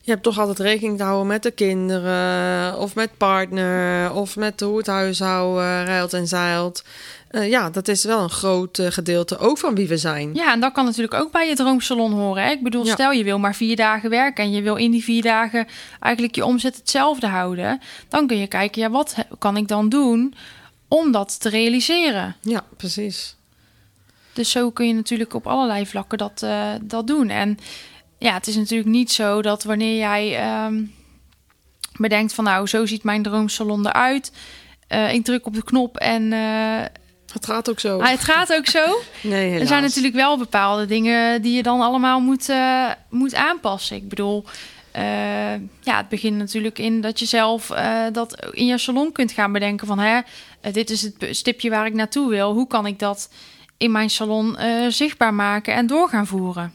Je 0.00 0.10
hebt 0.12 0.22
toch 0.22 0.38
altijd 0.38 0.58
rekening 0.58 0.98
te 0.98 1.04
houden 1.04 1.26
met 1.26 1.42
de 1.42 1.50
kinderen, 1.50 2.78
of 2.78 2.94
met 2.94 3.16
partner, 3.16 4.12
of 4.12 4.36
met 4.36 4.60
hoe 4.60 4.76
het 4.78 4.86
huishouden 4.86 5.84
rijlt 5.84 6.12
en 6.12 6.26
zeilt. 6.26 6.84
Eh, 7.36 7.48
ja, 7.48 7.70
dat 7.70 7.88
is 7.88 8.04
wel 8.04 8.22
een 8.22 8.30
groot 8.30 8.78
eh, 8.78 8.90
gedeelte 8.90 9.38
ook 9.38 9.58
van 9.58 9.74
wie 9.74 9.88
we 9.88 9.96
zijn. 9.96 10.34
Ja, 10.34 10.52
en 10.52 10.60
dat 10.60 10.72
kan 10.72 10.84
natuurlijk 10.84 11.14
ook 11.14 11.32
bij 11.32 11.48
je 11.48 11.54
droomsalon 11.54 12.12
horen. 12.12 12.44
Hè? 12.44 12.50
Ik 12.50 12.62
bedoel, 12.62 12.84
Ja. 12.84 12.92
stel 12.92 13.12
je 13.12 13.24
wil 13.24 13.38
maar 13.38 13.54
vier 13.54 13.76
dagen 13.76 14.10
werken 14.10 14.44
en 14.44 14.50
je 14.50 14.62
wil 14.62 14.76
in 14.76 14.90
die 14.90 15.04
vier 15.04 15.22
dagen 15.22 15.66
eigenlijk 16.00 16.34
je 16.34 16.44
omzet 16.44 16.76
hetzelfde 16.76 17.26
houden. 17.26 17.80
Dan 18.08 18.26
kun 18.26 18.38
je 18.38 18.46
kijken, 18.46 18.82
ja, 18.82 18.90
wat 18.90 19.14
kan 19.38 19.56
ik 19.56 19.68
dan 19.68 19.88
doen 19.88 20.34
om 20.88 21.12
dat 21.12 21.40
te 21.40 21.48
realiseren? 21.48 22.36
Ja, 22.40 22.64
precies. 22.76 23.36
Dus 24.32 24.50
zo 24.50 24.70
kun 24.70 24.86
je 24.86 24.94
natuurlijk 24.94 25.34
op 25.34 25.46
allerlei 25.46 25.86
vlakken 25.86 26.18
dat, 26.18 26.42
eh, 26.42 26.70
dat 26.82 27.06
doen. 27.06 27.28
En 27.28 27.58
ja, 28.18 28.32
het 28.34 28.46
is 28.46 28.56
natuurlijk 28.56 28.90
niet 28.90 29.12
zo 29.12 29.42
dat 29.42 29.64
wanneer 29.64 29.96
jij 29.96 30.36
ehm, 30.38 30.82
bedenkt 31.96 32.34
van 32.34 32.44
nou, 32.44 32.66
zo 32.66 32.86
ziet 32.86 33.02
mijn 33.02 33.22
droomsalon 33.22 33.86
eruit. 33.86 34.32
Eh 34.88 35.12
ik 35.12 35.24
druk 35.24 35.46
op 35.46 35.54
de 35.54 35.64
knop 35.64 35.96
en 35.96 36.32
Het 37.36 37.46
gaat 37.46 37.70
ook 37.70 37.80
zo. 37.80 37.98
ah, 37.98 38.10
het 38.10 38.24
gaat 38.24 38.52
ook 38.52 38.66
zo. 38.66 38.84
Nee, 39.22 39.44
helaas. 39.44 39.60
Er 39.60 39.66
zijn 39.66 39.82
natuurlijk 39.82 40.14
wel 40.14 40.38
bepaalde 40.38 40.86
dingen 40.86 41.42
die 41.42 41.56
je 41.56 41.62
dan 41.62 41.80
allemaal 41.80 42.20
moet, 42.20 42.48
eh, 42.48 42.90
moet 43.08 43.34
aanpassen. 43.34 43.96
Ik 43.96 44.08
bedoel, 44.08 44.44
eh, 44.90 45.02
ja, 45.80 45.96
het 45.96 46.08
begint 46.08 46.36
natuurlijk 46.36 46.78
in 46.78 47.00
dat 47.00 47.18
je 47.18 47.26
zelf 47.26 47.70
eh, 47.70 48.02
dat 48.12 48.46
in 48.50 48.66
je 48.66 48.78
salon 48.78 49.12
kunt 49.12 49.32
gaan 49.32 49.52
bedenken 49.52 49.86
van 49.86 49.98
hè, 49.98 50.20
dit 50.72 50.90
is 50.90 51.02
het 51.02 51.14
stipje 51.30 51.70
waar 51.70 51.86
ik 51.86 51.94
naartoe 51.94 52.28
wil. 52.28 52.52
Hoe 52.52 52.66
kan 52.66 52.86
ik 52.86 52.98
dat 52.98 53.28
in 53.76 53.92
mijn 53.92 54.10
salon 54.10 54.56
zichtbaar 54.88 55.34
maken 55.34 55.74
en 55.74 55.86
door 55.86 56.08
gaan 56.08 56.26
voeren? 56.26 56.74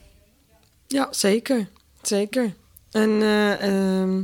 Ja, 0.88 1.08
zeker. 1.12 1.68
Zeker. 2.02 2.54
En 2.92 3.22
eh, 3.22 3.62
ehm, 3.62 4.24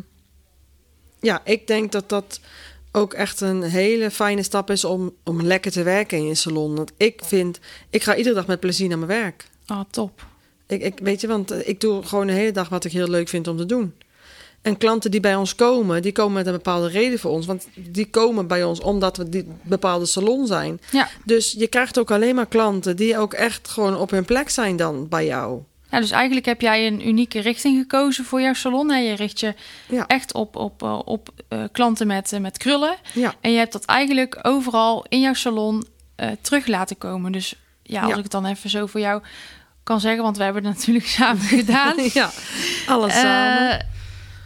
ja, 1.19 1.41
ik 1.43 1.67
denk 1.67 1.91
dat 1.91 2.09
dat 2.09 2.39
ook 2.97 3.13
echt 3.13 3.41
een 3.41 3.61
hele 3.61 4.11
fijne 4.11 4.43
stap 4.43 4.69
is 4.69 4.83
om, 4.83 5.13
om 5.23 5.41
lekker 5.41 5.71
te 5.71 5.83
werken 5.83 6.17
in 6.17 6.27
je 6.27 6.35
salon. 6.35 6.75
Want 6.75 6.91
ik 6.97 7.21
vind, 7.23 7.59
ik 7.89 8.03
ga 8.03 8.15
iedere 8.15 8.35
dag 8.35 8.47
met 8.47 8.59
plezier 8.59 8.87
naar 8.87 8.97
mijn 8.97 9.21
werk. 9.21 9.45
Ah, 9.65 9.81
top. 9.89 10.25
Ik, 10.67 10.81
ik, 10.81 10.99
weet 10.99 11.21
je, 11.21 11.27
want 11.27 11.67
ik 11.67 11.81
doe 11.81 12.03
gewoon 12.03 12.27
de 12.27 12.33
hele 12.33 12.51
dag 12.51 12.69
wat 12.69 12.85
ik 12.85 12.91
heel 12.91 13.09
leuk 13.09 13.27
vind 13.27 13.47
om 13.47 13.57
te 13.57 13.65
doen. 13.65 13.93
En 14.61 14.77
klanten 14.77 15.11
die 15.11 15.19
bij 15.19 15.35
ons 15.35 15.55
komen, 15.55 16.01
die 16.01 16.11
komen 16.11 16.33
met 16.33 16.45
een 16.45 16.51
bepaalde 16.51 16.87
reden 16.87 17.19
voor 17.19 17.31
ons. 17.31 17.45
Want 17.45 17.67
die 17.75 18.09
komen 18.09 18.47
bij 18.47 18.63
ons 18.63 18.79
omdat 18.79 19.17
we 19.17 19.29
die 19.29 19.47
bepaalde 19.61 20.05
salon 20.05 20.47
zijn. 20.47 20.79
Ja. 20.91 21.09
Dus 21.25 21.51
je 21.51 21.67
krijgt 21.67 21.99
ook 21.99 22.11
alleen 22.11 22.35
maar 22.35 22.45
klanten 22.45 22.95
die 22.95 23.17
ook 23.17 23.33
echt 23.33 23.67
gewoon 23.67 23.97
op 23.97 24.09
hun 24.09 24.25
plek 24.25 24.49
zijn 24.49 24.75
dan 24.75 25.07
bij 25.07 25.25
jou. 25.25 25.61
Ja, 25.91 25.99
dus 25.99 26.11
eigenlijk 26.11 26.45
heb 26.45 26.61
jij 26.61 26.87
een 26.87 27.07
unieke 27.07 27.39
richting 27.39 27.77
gekozen 27.79 28.25
voor 28.25 28.41
jouw 28.41 28.53
salon. 28.53 28.89
Hè? 28.91 28.97
Je 28.97 29.13
richt 29.15 29.39
je 29.39 29.53
Ja. 29.87 30.07
echt 30.07 30.33
op, 30.33 30.55
op, 30.55 30.83
eh, 30.83 30.99
op 31.05 31.29
eh, 31.47 31.63
klanten 31.71 32.07
met, 32.07 32.33
eh, 32.33 32.39
met 32.39 32.57
krullen. 32.57 32.95
Ja. 33.13 33.33
En 33.41 33.51
je 33.51 33.57
hebt 33.57 33.71
dat 33.71 33.85
eigenlijk 33.85 34.39
overal 34.41 35.05
in 35.09 35.19
jouw 35.19 35.33
salon 35.33 35.85
terug 36.41 36.67
laten 36.67 36.97
komen. 36.97 37.31
Dus 37.31 37.55
ja, 37.83 38.01
als 38.01 38.09
Ja. 38.11 38.17
ik 38.17 38.23
het 38.23 38.31
dan 38.31 38.45
even 38.45 38.69
zo 38.69 38.85
voor 38.85 38.99
jou 38.99 39.21
kan 39.83 39.99
zeggen, 39.99 40.23
want 40.23 40.37
we 40.37 40.43
hebben 40.43 40.65
het 40.65 40.75
natuurlijk 40.77 41.05
samen 41.07 41.41
gedaan. 41.41 41.95
ja, 42.13 42.29
alles 42.87 43.13
samen. 43.19 43.87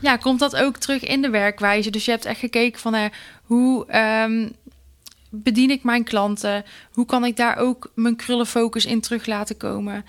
Ja, 0.02 0.18
komt 0.18 0.40
dat 0.40 0.56
ook 0.56 0.78
terug 0.78 1.04
in 1.04 1.22
de 1.22 1.30
werkwijze? 1.30 1.90
Dus 1.90 2.06
je 2.06 2.12
hebt 2.12 2.26
echt 2.26 2.40
gekeken 2.40 2.80
van 2.80 3.10
hoe 3.44 3.86
ehm, 3.86 4.50
bedien 5.30 5.70
ik 5.70 5.84
mijn 5.84 6.04
klanten? 6.04 6.64
Hoe 6.92 7.06
kan 7.06 7.26
ik 7.26 7.36
daar 7.36 7.58
ook 7.58 7.92
mijn 7.96 8.16
krullenfocus 8.16 8.86
in 8.86 9.02
terug 9.02 9.26
laten 9.26 9.58
komen? 9.58 10.06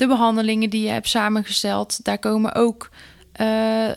De 0.00 0.06
behandelingen 0.06 0.70
die 0.70 0.82
je 0.82 0.88
hebt 0.88 1.08
samengesteld, 1.08 2.04
daar 2.04 2.18
komen 2.18 2.54
ook 2.54 2.90
eh, 3.32 3.88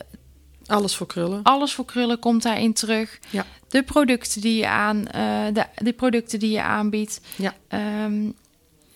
Alles 0.66 0.96
voor 0.96 1.06
krullen. 1.06 1.40
alles 1.42 1.72
voor 1.74 1.84
krullen 1.84 2.18
komt 2.18 2.42
daarin 2.42 2.72
terug. 2.72 3.18
Ja. 3.30 3.44
De 3.68 3.82
producten 3.82 4.40
die 4.40 4.56
je 4.56 4.68
aan, 4.68 5.06
eh, 5.06 5.22
de, 5.52 5.64
de 5.76 5.92
producten 5.92 6.38
die 6.38 6.50
je 6.50 6.62
aanbiedt. 6.62 7.20
Ja. 7.36 7.54
Ehm, 7.68 8.24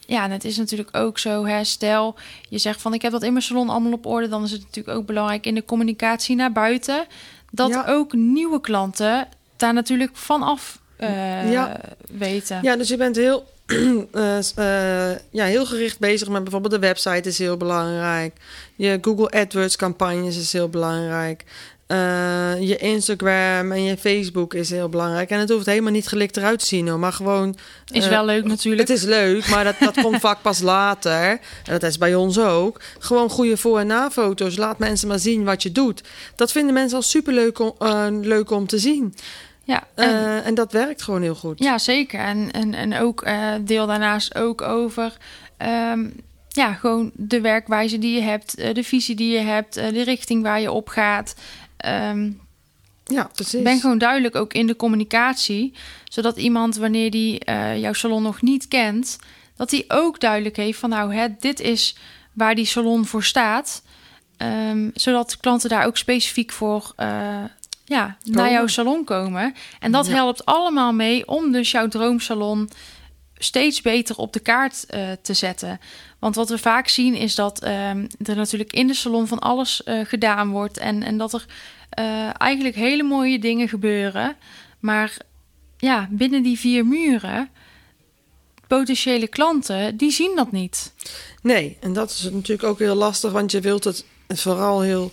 ja, 0.07 0.25
en 0.25 0.31
het 0.31 0.45
is 0.45 0.57
natuurlijk 0.57 0.97
ook 0.97 1.19
zo, 1.19 1.45
hè, 1.47 1.65
stel 1.65 2.17
je 2.49 2.59
zegt 2.59 2.83
van 2.83 2.95
ik 2.95 3.03
heb 3.03 3.13
dat 3.13 3.23
in 3.23 3.33
mijn 3.33 3.45
salon 3.45 3.69
allemaal 3.69 3.93
op 3.93 4.07
orde, 4.07 4.29
dan 4.29 4.43
is 4.45 4.51
het 4.51 4.61
natuurlijk 4.63 4.99
ook 4.99 5.07
belangrijk 5.07 5.47
in 5.47 5.55
de 5.55 5.65
communicatie 5.65 6.37
naar 6.37 6.53
buiten 6.53 7.07
dat 7.51 7.69
Ja. 7.69 7.85
ook 7.87 8.13
nieuwe 8.13 8.61
klanten 8.61 9.29
daar 9.57 9.73
natuurlijk 9.75 10.17
vanaf 10.17 10.81
eh 10.99 11.53
Ja. 11.53 11.81
weten. 12.19 12.59
Ja, 12.63 12.77
dus 12.77 12.89
je 12.89 12.97
bent 12.97 13.17
heel, 13.17 13.45
eh, 14.13 14.39
eh, 14.39 15.17
ja, 15.31 15.45
heel 15.45 15.67
gericht 15.67 15.99
bezig 15.99 16.29
met 16.29 16.43
bijvoorbeeld 16.43 16.73
de 16.73 16.79
website 16.79 17.29
is 17.29 17.39
heel 17.39 17.57
belangrijk. 17.57 18.37
Je 18.77 18.99
Google 19.01 19.31
AdWords 19.31 19.77
campagnes 19.77 20.37
is 20.37 20.53
heel 20.53 20.69
belangrijk. 20.69 21.45
Je 22.61 22.77
Instagram 22.79 23.73
en 23.73 23.83
je 23.83 23.97
Facebook 23.97 24.55
is 24.55 24.71
heel 24.71 24.89
belangrijk. 24.89 25.31
En 25.31 25.39
het 25.39 25.49
hoeft 25.51 25.67
helemaal 25.67 25.93
niet 25.93 26.07
gelikt 26.09 26.37
eruit 26.37 26.59
te 26.59 26.67
zien 26.67 26.89
hoor, 26.89 26.99
maar 26.99 27.13
gewoon... 27.13 27.57
Is 27.91 28.09
wel 28.09 28.25
leuk 28.25 28.45
natuurlijk. 28.45 28.89
Het 28.89 28.99
is 28.99 29.05
leuk, 29.05 29.49
maar 29.49 29.65
dat, 29.65 29.75
dat 29.79 30.01
komt 30.01 30.21
vaak 30.29 30.43
pas 30.43 30.61
later. 30.61 31.31
En 31.31 31.39
dat 31.65 31.83
is 31.83 31.99
bij 31.99 32.15
ons 32.15 32.39
ook. 32.39 32.81
Gewoon 32.99 33.31
goede 33.31 33.57
voor- 33.57 33.79
en 33.79 33.87
na-foto's. 33.87 34.57
Laat 34.57 34.79
mensen 34.79 35.09
maar 35.09 35.19
zien 35.19 35.45
wat 35.45 35.63
je 35.63 35.73
doet. 35.73 36.03
Dat 36.37 36.53
vinden 36.53 36.75
mensen 36.75 36.97
al 36.97 37.03
superleuk 37.03 37.59
om, 37.59 37.75
leuk 38.23 38.51
om 38.51 38.67
te 38.67 38.79
zien. 38.79 39.15
Ja, 39.69 39.87
en- 39.95 40.09
Eh, 40.09 40.47
en 40.47 40.55
dat 40.55 40.73
werkt 40.73 41.03
gewoon 41.03 41.23
heel 41.23 41.35
goed. 41.35 41.59
Ja, 41.59 41.79
zeker. 41.79 42.21
En, 42.21 42.51
en, 42.53 42.75
en 42.75 42.95
ook 42.99 43.23
eh, 43.23 43.53
deel 43.61 43.87
daarnaast 43.87 44.35
ook 44.35 44.63
over 44.63 45.17
ehm, 45.57 46.07
ja, 46.49 46.73
gewoon 46.73 47.11
de 47.15 47.41
werkwijze 47.41 47.99
die 47.99 48.15
je 48.15 48.21
hebt, 48.23 48.55
eh, 48.55 48.75
de 48.75 48.85
visie 48.85 49.15
die 49.15 49.33
je 49.33 49.39
hebt, 49.39 49.75
de 49.75 50.03
richting 50.03 50.43
waar 50.43 50.61
je 50.61 50.73
op 50.73 50.89
gaat. 50.89 51.35
Ehm, 51.77 52.31
Ja, 53.05 53.31
precies. 53.35 53.63
ben 53.63 53.81
gewoon 53.81 53.99
duidelijk 53.99 54.37
ook 54.37 54.53
in 54.53 54.67
de 54.67 54.77
communicatie, 54.77 55.73
zodat 56.05 56.37
iemand 56.37 56.77
wanneer 56.77 57.11
die 57.11 57.41
jouw 57.81 57.93
salon 57.93 58.23
nog 58.23 58.43
niet 58.43 58.69
kent, 58.69 59.19
dat 59.57 59.71
hij 59.71 59.85
ook 59.89 60.21
duidelijk 60.21 60.57
heeft 60.57 60.79
van 60.79 60.91
nou, 60.91 61.15
hè, 61.15 61.27
dit 61.41 61.61
is 61.61 61.97
waar 62.33 62.55
die 62.55 62.65
salon 62.65 63.07
voor 63.07 63.25
staat. 63.25 63.83
Ehm, 64.37 64.91
zodat 64.95 65.37
klanten 65.37 65.69
daar 65.69 65.87
ook 65.87 65.97
specifiek 65.97 66.53
voor 66.53 66.93
ja, 67.89 68.17
naar 68.25 68.51
jouw 68.51 68.67
salon 68.67 69.05
komen. 69.05 69.55
En 69.81 69.93
dat 69.93 70.07
Ja. 70.07 70.13
helpt 70.13 70.45
allemaal 70.45 70.93
mee 70.93 71.29
om 71.29 71.53
dus 71.53 71.71
jouw 71.71 71.89
droomsalon 71.89 72.71
steeds 73.35 73.81
beter 73.81 74.17
op 74.17 74.33
de 74.33 74.41
kaart 74.41 74.87
eh, 74.87 75.01
te 75.23 75.35
zetten. 75.35 75.81
Want 76.19 76.35
wat 76.35 76.49
we 76.49 76.59
vaak 76.59 76.89
zien 76.89 77.15
is 77.15 77.35
dat 77.35 77.63
ehm, 77.63 78.07
er 78.25 78.37
natuurlijk 78.37 78.73
in 78.73 78.87
de 78.87 78.95
salon 78.95 79.27
van 79.27 79.39
alles 79.39 79.83
eh, 79.83 80.01
gedaan 80.05 80.51
wordt. 80.51 80.79
En, 80.79 81.03
en 81.03 81.19
dat 81.19 81.33
er 81.33 81.45
eh, 81.91 82.41
eigenlijk 82.41 82.75
hele 82.75 83.03
mooie 83.03 83.39
dingen 83.39 83.69
gebeuren. 83.69 84.37
Maar 84.81 85.17
ja, 85.77 86.09
binnen 86.11 86.43
die 86.43 86.59
vier 86.59 86.87
muren, 86.87 87.49
potentiële 88.67 89.29
klanten, 89.29 89.97
die 89.97 90.11
zien 90.11 90.33
dat 90.37 90.53
niet. 90.53 90.93
Nee, 91.43 91.77
en 91.81 91.93
dat 91.93 92.11
is 92.11 92.23
natuurlijk 92.33 92.69
ook 92.69 92.79
heel 92.79 92.95
lastig, 92.95 93.33
want 93.33 93.51
je 93.51 93.61
wilt 93.61 93.85
het 93.85 94.05
vooral 94.29 94.81
heel 94.81 95.13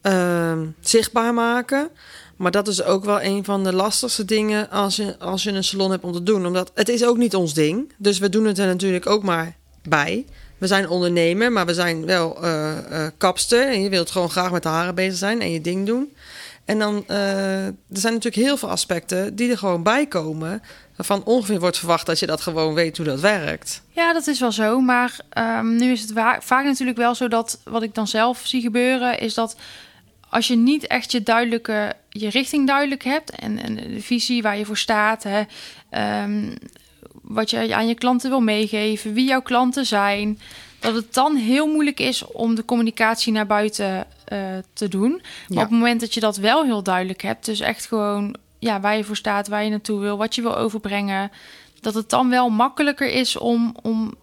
ehm, 0.00 0.66
zichtbaar 0.88 1.34
maken. 1.34 1.90
Maar 2.36 2.50
dat 2.50 2.68
is 2.68 2.82
ook 2.82 3.04
wel 3.04 3.22
een 3.22 3.44
van 3.44 3.64
de 3.64 3.72
lastigste 3.72 4.24
dingen 4.24 4.70
als 4.70 4.96
je, 4.96 5.18
als 5.18 5.42
je 5.42 5.50
een 5.50 5.64
salon 5.64 5.90
hebt 5.90 6.04
om 6.04 6.12
te 6.12 6.22
doen. 6.22 6.46
Omdat 6.46 6.70
het 6.74 6.88
is 6.88 7.04
ook 7.04 7.16
niet 7.16 7.34
ons 7.34 7.54
ding. 7.54 7.92
Dus 7.96 8.18
we 8.18 8.28
doen 8.28 8.44
het 8.44 8.58
er 8.58 8.66
natuurlijk 8.66 9.06
ook 9.06 9.22
maar 9.22 9.56
bij. 9.82 10.24
We 10.58 10.66
zijn 10.66 10.88
ondernemer, 10.88 11.52
maar 11.52 11.66
we 11.66 11.74
zijn 11.74 12.06
wel 12.06 12.42
eh, 12.42 13.06
kapster. 13.16 13.68
En 13.68 13.82
je 13.82 13.88
wilt 13.88 14.10
gewoon 14.10 14.30
graag 14.30 14.50
met 14.50 14.62
de 14.62 14.68
haren 14.68 14.94
bezig 14.94 15.18
zijn 15.18 15.40
en 15.40 15.50
je 15.50 15.60
ding 15.60 15.86
doen. 15.86 16.12
En 16.64 16.78
dan, 16.78 17.04
eh, 17.06 17.66
er 17.66 17.74
zijn 17.88 18.12
natuurlijk 18.12 18.46
heel 18.46 18.56
veel 18.56 18.70
aspecten 18.70 19.36
die 19.36 19.50
er 19.50 19.58
gewoon 19.58 19.82
bij 19.82 20.06
komen. 20.06 20.62
Waarvan 20.96 21.24
ongeveer 21.24 21.60
wordt 21.60 21.78
verwacht 21.78 22.06
dat 22.06 22.18
je 22.18 22.26
dat 22.26 22.40
gewoon 22.40 22.74
weet 22.74 22.96
hoe 22.96 23.06
dat 23.06 23.20
werkt. 23.20 23.82
Ja, 23.90 24.12
dat 24.12 24.26
is 24.26 24.40
wel 24.40 24.52
zo. 24.52 24.80
Maar 24.80 25.18
ehm, 25.30 25.76
nu 25.76 25.92
is 25.92 26.00
het 26.00 26.12
vaak 26.40 26.64
natuurlijk 26.64 26.98
wel 26.98 27.14
zo 27.14 27.28
dat 27.28 27.58
wat 27.64 27.82
ik 27.82 27.94
dan 27.94 28.06
zelf 28.06 28.40
zie 28.44 28.60
gebeuren, 28.60 29.18
is 29.18 29.34
dat 29.34 29.56
als 30.30 30.46
je 30.48 30.56
niet 30.56 30.86
echt 30.86 31.12
je 31.12 31.22
duidelijke, 31.22 31.94
je 32.08 32.28
richting 32.28 32.66
duidelijk 32.66 33.04
hebt 33.04 33.30
en, 33.30 33.62
en 33.62 33.74
de 33.74 34.00
visie 34.00 34.42
waar 34.42 34.58
je 34.58 34.64
voor 34.64 34.76
staat, 34.78 35.22
hè, 35.22 35.42
ehm, 35.90 36.54
wat 37.22 37.50
je 37.50 37.74
aan 37.74 37.88
je 37.88 37.94
klanten 37.94 38.30
wil 38.30 38.40
meegeven, 38.40 39.12
wie 39.12 39.26
jouw 39.28 39.42
klanten 39.42 39.86
zijn, 39.86 40.38
dat 40.80 40.94
het 40.94 41.14
dan 41.14 41.36
heel 41.36 41.66
moeilijk 41.66 42.00
is 42.00 42.26
om 42.26 42.54
de 42.54 42.64
communicatie 42.64 43.32
naar 43.32 43.46
buiten 43.46 44.06
eh, 44.24 44.38
te 44.72 44.88
doen. 44.88 45.10
Maar 45.10 45.22
Ja. 45.48 45.54
op 45.56 45.60
het 45.60 45.70
moment 45.78 46.00
dat 46.00 46.14
je 46.14 46.20
dat 46.20 46.36
wel 46.36 46.64
heel 46.64 46.82
duidelijk 46.82 47.22
hebt, 47.22 47.44
dus 47.44 47.60
echt 47.60 47.86
gewoon 47.86 48.36
ja, 48.58 48.80
waar 48.80 48.96
je 48.96 49.04
voor 49.04 49.16
staat, 49.16 49.48
waar 49.48 49.64
je 49.64 49.70
naartoe 49.70 50.00
wil, 50.00 50.16
wat 50.16 50.34
je 50.34 50.42
wil 50.42 50.56
overbrengen, 50.56 51.30
dat 51.80 51.94
het 51.94 52.10
dan 52.10 52.28
wel 52.30 52.48
makkelijker 52.50 53.08
is 53.10 53.36
om, 53.36 53.74
om 53.82 54.14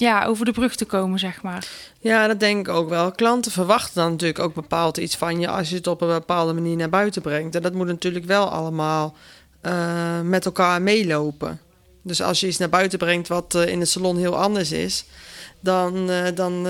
ja, 0.00 0.24
over 0.24 0.44
de 0.44 0.52
brug 0.52 0.76
te 0.76 0.84
komen, 0.84 1.18
zeg 1.18 1.42
maar. 1.42 1.68
Ja, 1.98 2.26
dat 2.26 2.40
denk 2.40 2.68
ik 2.68 2.74
ook 2.74 2.88
wel. 2.88 3.12
Klanten 3.12 3.52
verwachten 3.52 3.94
dan 3.94 4.10
natuurlijk 4.10 4.38
ook 4.38 4.54
bepaald 4.54 4.96
iets 4.96 5.16
van 5.16 5.40
je 5.40 5.48
als 5.48 5.68
je 5.68 5.76
het 5.76 5.86
op 5.86 6.00
een 6.00 6.08
bepaalde 6.08 6.52
manier 6.52 6.76
naar 6.76 6.88
buiten 6.88 7.22
brengt. 7.22 7.54
En 7.54 7.62
dat 7.62 7.72
moet 7.72 7.86
natuurlijk 7.86 8.24
wel 8.24 8.48
allemaal 8.48 9.14
eh, 9.60 10.20
met 10.20 10.44
elkaar 10.44 10.82
meelopen. 10.82 11.60
Dus 12.02 12.22
als 12.22 12.40
je 12.40 12.46
iets 12.46 12.58
naar 12.58 12.68
buiten 12.68 12.98
brengt 12.98 13.28
wat 13.28 13.54
eh, 13.54 13.66
in 13.66 13.80
het 13.80 13.88
salon 13.88 14.16
heel 14.16 14.36
anders 14.36 14.72
is, 14.72 15.04
dan, 15.60 16.10
eh, 16.10 16.34
dan 16.34 16.68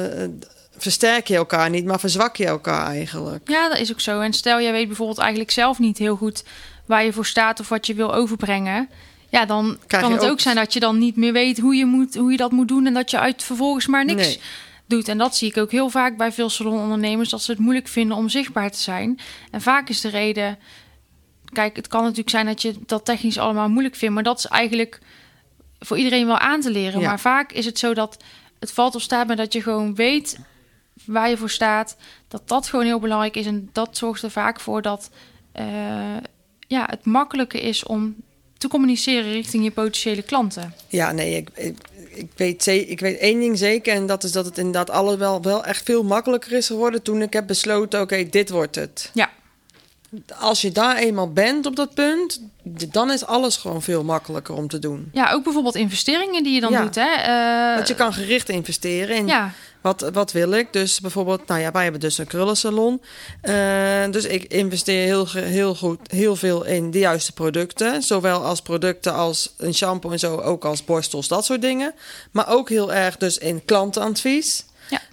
versterk 0.77 1.29
je 1.29 1.37
elkaar 1.37 1.71
niet, 1.71 1.85
maar 1.85 2.01
verzwak 2.01 2.37
je 2.37 2.47
elkaar 2.47 2.87
eigenlijk. 2.87 3.49
Ja, 3.49 3.69
dat 3.69 3.79
is 3.79 3.93
ook 3.93 4.01
zo. 4.01 4.21
En 4.21 4.33
stel, 4.33 4.61
jij 4.61 4.73
weet 4.73 4.87
bijvoorbeeld 4.87 5.19
eigenlijk 5.19 5.51
zelf 5.51 5.79
niet 5.79 5.99
heel 5.99 6.17
goed 6.17 6.45
waar 6.87 7.05
je 7.05 7.13
voor 7.13 7.27
staat 7.27 7.61
of 7.61 7.69
wat 7.69 7.87
je 7.87 7.95
wil 7.95 8.15
overbrengen. 8.15 8.89
Ja, 9.31 9.45
dan 9.45 9.79
Krijg 9.87 10.03
kan 10.03 10.13
het 10.13 10.25
ook... 10.25 10.31
ook- 10.31 10.41
zijn 10.41 10.57
dat 10.57 10.73
je 10.73 10.81
dan 10.81 10.99
niet 10.99 11.17
meer 11.17 11.33
weet 11.33 11.59
hoe 11.59 11.75
je, 11.75 11.85
moet, 11.85 12.15
hoe 12.15 12.31
je 12.31 12.37
dat 12.37 12.53
moet 12.53 12.69
doen 12.69 12.87
en 12.87 12.95
dat 12.95 13.11
je 13.11 13.19
uit 13.19 13.43
vervolgens 13.43 13.87
maar 13.87 14.05
niks 14.05 14.27
Nee. 14.27 14.41
doet. 14.87 15.09
En 15.09 15.19
dat 15.19 15.37
zie 15.37 15.49
ik 15.49 15.57
ook 15.57 15.71
heel 15.71 15.89
vaak 15.91 16.17
bij 16.17 16.33
veel 16.33 16.49
salonondernemers, 16.51 17.29
dat 17.31 17.43
ze 17.43 17.51
het 17.51 17.61
moeilijk 17.61 17.89
vinden 17.89 18.17
om 18.17 18.29
zichtbaar 18.29 18.71
te 18.71 18.79
zijn. 18.79 19.19
En 19.51 19.61
vaak 19.61 19.89
is 19.89 20.01
de 20.01 20.09
reden, 20.09 20.59
kijk, 21.53 21.77
het 21.77 21.87
kan 21.87 22.03
natuurlijk 22.03 22.31
zijn 22.31 22.47
dat 22.47 22.63
je 22.63 22.75
dat 22.87 23.05
technisch 23.05 23.39
allemaal 23.39 23.69
moeilijk 23.69 23.95
vindt, 23.95 24.15
maar 24.15 24.23
dat 24.23 24.39
is 24.39 24.47
eigenlijk 24.47 25.01
voor 25.79 25.97
iedereen 25.99 26.27
wel 26.27 26.39
aan 26.39 26.61
te 26.61 26.71
leren. 26.71 27.01
Ja. 27.01 27.09
Maar 27.09 27.21
vaak 27.21 27.53
is 27.53 27.65
het 27.65 27.79
zo 27.79 27.95
dat 27.95 28.23
het 28.59 28.73
valt 28.73 28.95
of 28.95 29.03
staat 29.03 29.27
met 29.27 29.37
dat 29.37 29.53
je 29.53 29.63
gewoon 29.63 29.95
weet 29.95 30.39
waar 31.05 31.29
je 31.29 31.37
voor 31.37 31.51
staat, 31.51 31.97
dat 32.29 32.49
dat 32.49 32.67
gewoon 32.69 32.85
heel 32.85 32.99
belangrijk 33.01 33.37
is. 33.37 33.47
En 33.47 33.69
dat 33.73 33.97
zorgt 33.97 34.23
er 34.23 34.31
vaak 34.31 34.61
voor 34.61 34.83
dat 34.83 35.11
eh, 35.53 35.65
ja, 36.67 36.87
het 36.91 37.05
makkelijker 37.05 37.63
is 37.63 37.85
om 37.85 38.17
te 38.61 38.69
communiceren 38.69 39.33
richting 39.33 39.65
je 39.65 39.71
potentiële 39.71 40.23
klanten. 40.23 40.75
Ja, 40.89 41.13
nee, 41.13 41.37
ik, 41.37 41.49
ik, 41.55 41.77
ik, 42.15 42.31
weet, 42.37 42.67
ik 42.67 43.01
weet 43.01 43.19
één 43.19 43.41
ding 43.41 43.59
zeker. 43.59 43.95
En 43.95 44.07
dat 44.07 44.25
is 44.25 44.33
dat 44.33 44.45
het 44.45 44.59
inderdaad 44.59 44.91
alle 44.91 45.17
wel, 45.17 45.43
wel 45.43 45.65
echt 45.65 45.85
veel 45.85 46.03
makkelijker 46.03 46.53
is 46.53 46.67
geworden 46.67 47.03
toen 47.03 47.23
ik 47.23 47.33
heb 47.33 47.47
besloten, 47.47 48.01
oké, 48.01 48.29
dit 48.29 48.51
wordt 48.51 48.75
het. 48.75 49.11
Ja, 49.15 49.31
Als 50.39 50.61
je 50.61 50.73
daar 50.73 50.97
eenmaal 50.97 51.33
bent 51.33 51.67
op 51.67 51.77
dat 51.77 51.95
punt, 51.95 52.41
dan 52.93 53.11
is 53.11 53.27
alles 53.27 53.57
gewoon 53.57 53.83
veel 53.83 54.05
makkelijker 54.05 54.55
om 54.55 54.69
te 54.69 54.79
doen. 54.79 55.09
ja 55.13 55.33
ook 55.33 55.45
bijvoorbeeld 55.45 55.75
investeringen 55.75 56.43
die 56.43 56.55
je 56.55 56.61
dan 56.61 56.73
Ja. 56.73 56.83
doet. 56.83 56.95
Hè? 56.95 57.11
Eh, 57.15 57.75
Want 57.75 57.89
je 57.89 57.95
kan 57.95 58.13
gericht 58.13 58.49
investeren 58.49 59.17
in 59.17 59.27
ja, 59.27 59.53
wat, 59.81 60.11
wat 60.13 60.33
wil 60.33 60.51
ik. 60.53 60.73
Dus 60.73 61.01
bijvoorbeeld, 61.01 61.47
nou 61.47 61.61
ja, 61.61 61.71
wij 61.71 61.83
hebben 61.83 62.01
dus 62.01 62.19
een 62.19 62.27
krullensalon. 62.27 63.03
Eh, 63.41 63.55
dus 64.11 64.25
ik 64.25 64.45
investeer 64.45 65.05
heel, 65.05 65.27
heel 65.33 65.75
goed, 65.75 65.99
heel 66.11 66.37
veel 66.37 66.65
in 66.65 66.91
de 66.91 66.99
juiste 66.99 67.33
producten. 67.33 68.03
Zowel 68.03 68.45
als 68.45 68.63
producten 68.63 69.15
als 69.15 69.55
een 69.57 69.75
shampoo 69.75 70.11
en 70.11 70.19
zo, 70.19 70.37
ook 70.37 70.65
als 70.65 70.85
borstels, 70.85 71.29
dat 71.29 71.45
soort 71.45 71.63
dingen. 71.63 71.95
Maar 72.31 72.49
ook 72.49 72.69
heel 72.69 72.93
erg 72.93 73.17
dus 73.17 73.39
in 73.39 73.65
klantenadvies. 73.65 74.65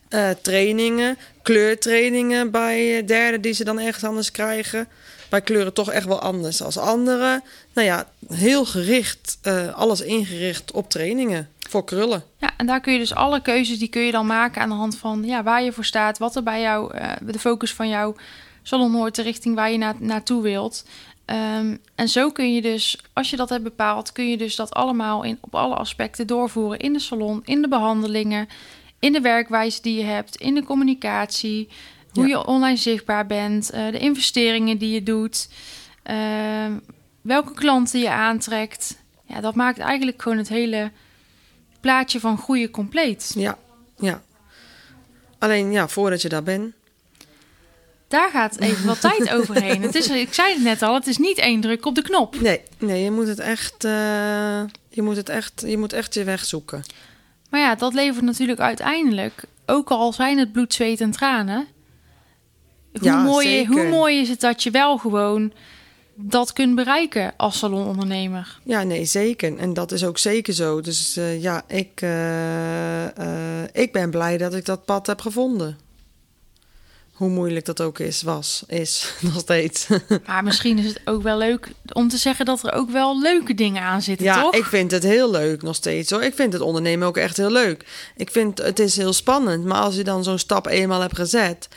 Eh, 0.10 0.30
trainingen, 0.42 1.18
kleurtrainingen 1.42 2.52
bij 2.52 2.98
eh, 2.98 3.08
derden 3.08 3.42
die 3.42 3.54
ze 3.54 3.64
dan 3.64 3.80
ergens 3.80 4.04
anders 4.04 4.32
krijgen. 4.32 4.88
Wij 5.30 5.42
kleuren 5.42 5.74
toch 5.74 5.92
echt 5.92 6.06
wel 6.06 6.20
anders 6.20 6.62
als 6.62 6.78
anderen. 6.78 7.44
Nou 7.74 7.88
ja, 7.88 8.08
heel 8.28 8.66
gericht, 8.66 9.38
eh, 9.42 9.74
alles 9.76 10.02
ingericht 10.02 10.72
op 10.72 10.90
trainingen 10.90 11.50
voor 11.70 11.84
krullen. 11.84 12.24
ja, 12.38 12.52
en 12.58 12.66
daar 12.66 12.82
kun 12.82 12.94
je 12.94 13.00
dus 13.00 13.16
alle 13.16 13.42
keuzes 13.42 13.80
die 13.80 13.88
kun 13.88 14.02
je 14.02 14.12
dan 14.12 14.26
maken 14.26 14.62
aan 14.62 14.70
de 14.70 14.76
hand 14.76 14.98
van 14.98 15.24
ja, 15.24 15.44
waar 15.44 15.64
je 15.64 15.72
voor 15.72 15.86
staat, 15.86 16.18
wat 16.18 16.36
er 16.36 16.44
bij 16.44 16.62
jou, 16.62 16.92
de 17.22 17.40
focus 17.40 17.74
van 17.74 17.90
jouw 17.90 18.16
salon 18.64 18.94
hoort, 18.94 19.16
de 19.16 19.22
richting 19.22 19.56
waar 19.56 19.72
je 19.72 19.78
na, 19.78 19.96
naartoe 20.00 20.42
wilt. 20.42 20.86
Ehm, 21.26 21.76
en 21.96 22.10
zo 22.10 22.32
kun 22.32 22.54
je 22.54 22.62
dus, 22.62 23.00
als 23.14 23.30
je 23.30 23.36
dat 23.36 23.50
hebt 23.50 23.64
bepaald, 23.64 24.12
kun 24.12 24.30
je 24.30 24.38
dus 24.38 24.56
dat 24.56 24.74
allemaal 24.74 25.24
in, 25.24 25.38
op 25.42 25.56
alle 25.56 25.76
aspecten 25.76 26.28
doorvoeren 26.28 26.80
in 26.80 26.94
de 26.94 27.00
salon, 27.00 27.42
in 27.46 27.62
de 27.62 27.68
behandelingen, 27.68 28.48
in 29.00 29.14
de 29.14 29.22
werkwijze 29.22 29.82
die 29.82 29.98
je 29.98 30.04
hebt, 30.04 30.36
in 30.36 30.54
de 30.54 30.64
communicatie, 30.64 31.68
hoe 32.12 32.28
Ja. 32.28 32.38
je 32.38 32.46
online 32.46 32.78
zichtbaar 32.78 33.26
bent, 33.28 33.70
eh, 33.70 33.92
de 33.92 34.00
investeringen 34.00 34.78
die 34.78 34.92
je 34.94 35.04
doet, 35.04 35.48
ehm, 36.04 36.72
welke 37.22 37.54
klanten 37.54 38.00
je 38.00 38.10
aantrekt. 38.10 38.98
Ja, 39.26 39.42
dat 39.42 39.56
maakt 39.56 39.80
eigenlijk 39.80 40.22
gewoon 40.22 40.38
het 40.38 40.50
hele 40.50 40.92
plaatje 41.80 42.20
van 42.20 42.38
groeien 42.38 42.70
compleet. 42.72 43.32
Ja, 43.36 43.58
ja. 44.00 44.22
Alleen 45.40 45.72
ja, 45.72 45.88
voordat 45.88 46.22
je 46.22 46.30
daar 46.30 46.44
bent. 46.44 46.74
Daar 48.08 48.30
gaat 48.30 48.60
even 48.60 48.86
wat 48.86 49.02
tijd 49.02 49.30
overheen. 49.38 49.82
Het 49.82 49.96
is, 49.96 50.08
ik 50.10 50.34
zei 50.34 50.54
het 50.54 50.64
net 50.64 50.82
al, 50.82 50.94
het 50.94 51.08
is 51.08 51.18
niet 51.18 51.38
één 51.38 51.62
druk 51.62 51.86
op 51.86 51.96
de 51.96 52.02
knop. 52.02 52.40
Nee, 52.42 52.62
nee, 52.78 53.04
je 53.04 53.12
moet 53.12 53.28
het 53.28 53.40
echt, 53.40 53.84
eh, 53.84 54.62
je 54.90 55.02
moet 55.02 55.16
het 55.16 55.30
echt, 55.30 55.64
je 55.66 55.78
moet 55.78 55.94
echt 55.94 56.14
je 56.14 56.24
weg 56.24 56.46
zoeken. 56.46 56.84
Maar 57.50 57.60
ja, 57.60 57.76
dat 57.76 57.94
levert 57.94 58.26
natuurlijk 58.26 58.60
uiteindelijk, 58.60 59.44
ook 59.66 59.90
al 59.90 60.14
zijn 60.14 60.38
het 60.38 60.52
bloed, 60.52 60.74
zweet 60.74 61.02
en 61.02 61.12
tranen. 61.12 61.68
Hoe, 62.92 63.04
Ja, 63.04 63.24
mooi, 63.24 63.48
zeker. 63.48 63.74
hoe 63.74 63.90
mooi 63.90 64.20
is 64.20 64.30
het 64.30 64.40
dat 64.40 64.64
je 64.64 64.72
wel 64.72 64.98
gewoon 64.98 65.54
dat 66.20 66.54
kunt 66.54 66.76
bereiken 66.76 67.34
als 67.38 67.58
salonondernemer? 67.58 68.60
Ja, 68.64 68.84
nee, 68.84 69.06
zeker. 69.06 69.58
En 69.58 69.74
dat 69.74 69.92
is 69.92 70.06
ook 70.06 70.18
zeker 70.18 70.54
zo. 70.54 70.82
Dus 70.82 71.18
eh, 71.18 71.42
ja, 71.42 71.64
ik, 71.68 72.02
eh, 72.02 73.18
eh, 73.18 73.70
ik 73.72 73.92
ben 73.92 74.10
blij 74.10 74.38
dat 74.38 74.54
ik 74.54 74.66
dat 74.66 74.86
pad 74.86 75.08
heb 75.08 75.22
gevonden. 75.22 75.78
Hoe 77.18 77.30
moeilijk 77.30 77.66
dat 77.66 77.82
ook 77.82 78.00
is, 78.00 78.22
was, 78.22 78.64
is 78.68 79.14
nog 79.20 79.40
steeds. 79.40 79.88
Maar 80.26 80.44
misschien 80.44 80.78
is 80.78 80.86
het 80.86 81.02
ook 81.06 81.24
wel 81.24 81.38
leuk 81.38 81.68
om 81.94 82.10
te 82.10 82.18
zeggen 82.18 82.46
dat 82.46 82.64
er 82.64 82.74
ook 82.74 82.90
wel 82.90 83.22
leuke 83.22 83.54
dingen 83.54 83.82
aan 83.82 84.02
zitten, 84.02 84.26
ja, 84.26 84.42
toch? 84.42 84.54
ik 84.54 84.66
vind 84.66 84.92
het 84.92 85.04
heel 85.04 85.32
leuk 85.32 85.62
nog 85.62 85.76
steeds 85.76 86.12
hoor. 86.12 86.24
Ik 86.24 86.34
vind 86.34 86.54
het 86.54 86.62
ondernemen 86.62 87.08
ook 87.08 87.18
echt 87.18 87.38
heel 87.38 87.52
leuk. 87.52 87.86
Ik 88.16 88.32
vind 88.32 88.58
het 88.58 88.80
is 88.80 88.98
heel 88.98 89.14
spannend, 89.14 89.66
maar 89.66 89.82
als 89.82 89.96
je 89.96 90.04
dan 90.04 90.24
zo'n 90.24 90.40
stap 90.40 90.68
eenmaal 90.68 91.02
hebt 91.02 91.16
gezet, 91.16 91.68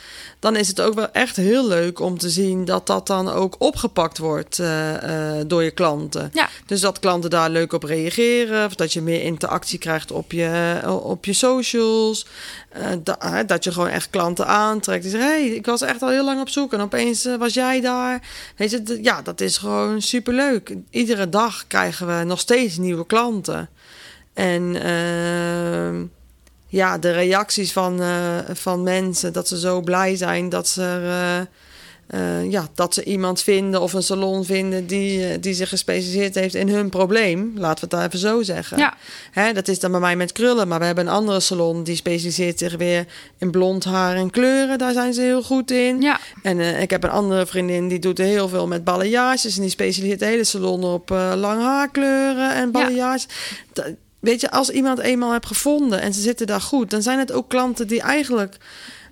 dan 0.41 0.55
is 0.55 0.67
het 0.67 0.81
ook 0.81 0.93
wel 0.93 1.11
echt 1.11 1.35
heel 1.35 1.67
leuk 1.67 1.99
om 1.99 2.17
te 2.17 2.29
zien 2.29 2.65
dat 2.65 2.87
dat 2.87 3.07
dan 3.07 3.29
ook 3.29 3.55
opgepakt 3.59 4.17
wordt 4.17 4.59
eh, 4.59 5.39
eh, 5.39 5.45
door 5.47 5.63
je 5.63 5.71
klanten. 5.71 6.29
Ja. 6.33 6.49
Dus 6.65 6.81
dat 6.81 6.99
klanten 6.99 7.29
daar 7.29 7.49
leuk 7.49 7.73
op 7.73 7.83
reageren, 7.83 8.65
of 8.65 8.75
dat 8.75 8.93
je 8.93 9.01
meer 9.01 9.21
interactie 9.21 9.79
krijgt 9.79 10.11
op 10.11 10.31
je, 10.31 10.79
op 11.03 11.25
je 11.25 11.33
socials. 11.33 12.25
Eh, 12.69 12.85
da- 13.03 13.43
dat 13.43 13.63
je 13.63 13.71
gewoon 13.71 13.87
echt 13.89 14.09
klanten 14.09 14.47
aantrekt. 14.47 15.01
Die 15.01 15.11
zeggen, 15.11 15.29
hey, 15.29 15.45
ik 15.47 15.65
was 15.65 15.81
echt 15.81 16.01
al 16.01 16.09
heel 16.09 16.25
lang 16.25 16.41
op 16.41 16.49
zoek 16.49 16.73
en 16.73 16.81
opeens 16.81 17.25
eh, 17.25 17.35
was 17.35 17.53
jij 17.53 17.81
daar. 17.81 18.21
Weet 18.57 18.71
je, 18.71 18.99
ja, 19.01 19.21
dat 19.21 19.41
is 19.41 19.57
gewoon 19.57 20.01
superleuk. 20.01 20.75
Iedere 20.89 21.29
dag 21.29 21.67
krijgen 21.67 22.17
we 22.17 22.23
nog 22.23 22.39
steeds 22.39 22.77
nieuwe 22.77 23.05
klanten. 23.05 23.69
En 24.33 24.75
ehm, 24.83 26.03
ja, 26.71 26.97
de 26.97 27.11
reacties 27.11 27.71
van, 27.71 28.01
eh, 28.01 28.37
van 28.53 28.83
mensen, 28.83 29.33
dat 29.33 29.47
ze 29.47 29.59
zo 29.59 29.81
blij 29.81 30.15
zijn 30.15 30.49
dat 30.49 30.67
ze, 30.67 30.81
er, 30.81 31.03
eh, 31.03 31.39
eh, 32.07 32.51
ja, 32.51 32.67
dat 32.75 32.93
ze 32.93 33.03
iemand 33.03 33.41
vinden 33.41 33.81
of 33.81 33.93
een 33.93 34.03
salon 34.03 34.45
vinden 34.45 34.87
die, 34.87 35.39
die 35.39 35.53
zich 35.53 35.69
gespecialiseerd 35.69 36.35
heeft 36.35 36.55
in 36.55 36.69
hun 36.69 36.89
probleem. 36.89 37.51
Laten 37.55 37.75
we 37.75 37.79
het 37.81 37.89
daar 37.89 38.05
even 38.05 38.19
zo 38.19 38.41
zeggen. 38.41 38.77
Ja. 38.77 38.93
Hè, 39.31 39.53
dat 39.53 39.67
is 39.67 39.79
dan 39.79 39.91
bij 39.91 39.99
mij 39.99 40.15
met 40.15 40.31
krullen, 40.31 40.67
maar 40.67 40.79
we 40.79 40.85
hebben 40.85 41.07
een 41.07 41.13
andere 41.13 41.39
salon 41.39 41.83
die 41.83 41.95
specialiseert 41.95 42.59
zich 42.59 42.75
weer 42.75 43.05
in 43.37 43.51
blond 43.51 43.83
haar 43.83 44.15
en 44.15 44.29
kleuren. 44.29 44.77
Daar 44.77 44.93
zijn 44.93 45.13
ze 45.13 45.21
heel 45.21 45.43
goed 45.43 45.71
in. 45.71 46.01
Ja. 46.01 46.19
En 46.43 46.59
ik 46.81 46.89
heb 46.89 47.03
een 47.03 47.09
andere 47.09 47.45
vriendin 47.45 47.87
die 47.87 47.99
doet 47.99 48.17
heel 48.17 48.47
veel 48.47 48.67
met 48.67 48.83
balayages. 48.83 49.55
En 49.55 49.61
die 49.61 49.69
specialiseert 49.69 50.19
de 50.19 50.25
hele 50.25 50.43
salon 50.43 50.83
op 50.83 51.09
lang 51.35 51.61
haarkleuren 51.61 52.55
en 52.55 52.71
balayage. 52.71 53.27
Da- 53.73 53.83
Weet 54.21 54.41
je, 54.41 54.51
als 54.51 54.69
iemand 54.69 54.99
eenmaal 54.99 55.31
hebt 55.31 55.45
gevonden 55.45 56.01
en 56.01 56.13
ze 56.13 56.21
zitten 56.21 56.47
daar 56.47 56.61
goed, 56.61 56.89
dan 56.89 57.01
zijn 57.01 57.19
het 57.19 57.31
ook 57.31 57.49
klanten 57.49 57.87
die 57.87 58.01
eigenlijk 58.01 58.57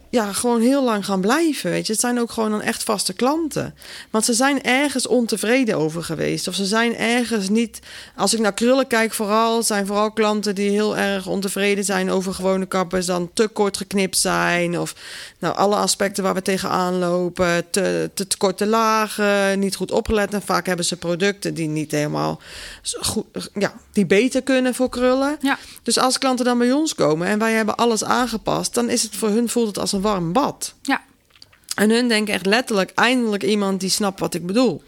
ja, 0.10 0.34
gewoon 0.34 0.62
heel 0.62 0.84
lang 0.84 1.06
gaan 1.06 1.22
blijven. 1.22 1.72
Weet 1.72 1.86
je, 1.86 1.92
het 1.92 2.01
zijn 2.01 2.20
ook 2.20 2.32
gewoon 2.32 2.51
dan 2.51 2.62
echt 2.62 2.84
vaste 2.84 3.13
klanten. 3.13 3.75
Want 4.10 4.25
ze 4.25 4.34
zijn 4.34 4.63
ergens 4.63 5.08
ontevreden 5.08 5.78
over 5.78 6.04
geweest. 6.04 6.48
Of 6.48 6.56
ze 6.56 6.66
zijn 6.66 6.98
ergens 6.98 7.50
niet. 7.50 7.80
Als 8.16 8.34
ik 8.34 8.39
naar 8.39 8.54
krullen 8.54 8.88
kijk, 8.88 9.13
vooral 9.13 9.63
zijn 9.63 9.86
vooral 9.86 10.12
klanten 10.12 10.56
die 10.56 10.70
heel 10.70 10.98
erg 10.98 11.28
ontevreden 11.28 11.84
zijn 11.84 12.12
over 12.12 12.34
gewone 12.34 12.66
kappers, 12.66 13.06
dan 13.06 13.30
te 13.34 13.48
kort 13.48 13.78
geknipt 13.78 14.18
zijn. 14.18 14.80
Of 14.80 14.96
nou, 15.39 15.56
alle 15.56 15.75
aspecten 15.75 16.24
waar 16.24 16.34
we 16.34 16.42
tegenaan 16.42 16.98
lopen. 16.98 17.70
Te, 17.70 18.10
te, 18.13 18.28
te 18.28 18.38
korte 18.38 18.66
lagen, 18.66 19.60
niet 19.60 19.75
goed 19.75 19.92
opgelet. 19.92 20.34
En 20.34 20.42
vaak 20.42 20.66
hebben 20.66 20.86
ze 20.86 20.98
producten 20.98 21.54
die 21.54 21.68
niet 21.68 21.92
helemaal 21.92 22.42
goed, 23.00 23.25
ja, 23.54 23.74
die 24.00 24.20
beter 24.20 24.41
kunnen 24.41 24.75
voor 24.75 24.89
krullen. 24.89 25.38
Ja. 25.41 25.58
Dus 25.84 25.98
als 25.98 26.18
klanten 26.18 26.46
dan 26.46 26.58
bij 26.58 26.72
ons 26.72 26.96
komen 26.96 27.27
en 27.27 27.39
wij 27.39 27.53
hebben 27.53 27.75
alles 27.75 28.03
aangepast, 28.03 28.74
dan 28.74 28.89
is 28.89 29.03
het 29.03 29.15
voor 29.15 29.29
hun 29.29 29.50
voelt 29.50 29.68
het 29.68 29.77
als 29.77 29.91
een 29.91 30.01
warm 30.01 30.34
bad. 30.34 30.74
Ja. 30.82 31.01
En 31.75 31.89
hun 31.89 32.08
denken 32.08 32.34
echt 32.34 32.46
letterlijk 32.46 32.91
eindelijk 32.95 33.43
iemand 33.43 33.80
die 33.80 33.89
snapt 33.89 34.19
wat 34.19 34.34
ik 34.34 34.45
bedoel. 34.45 34.84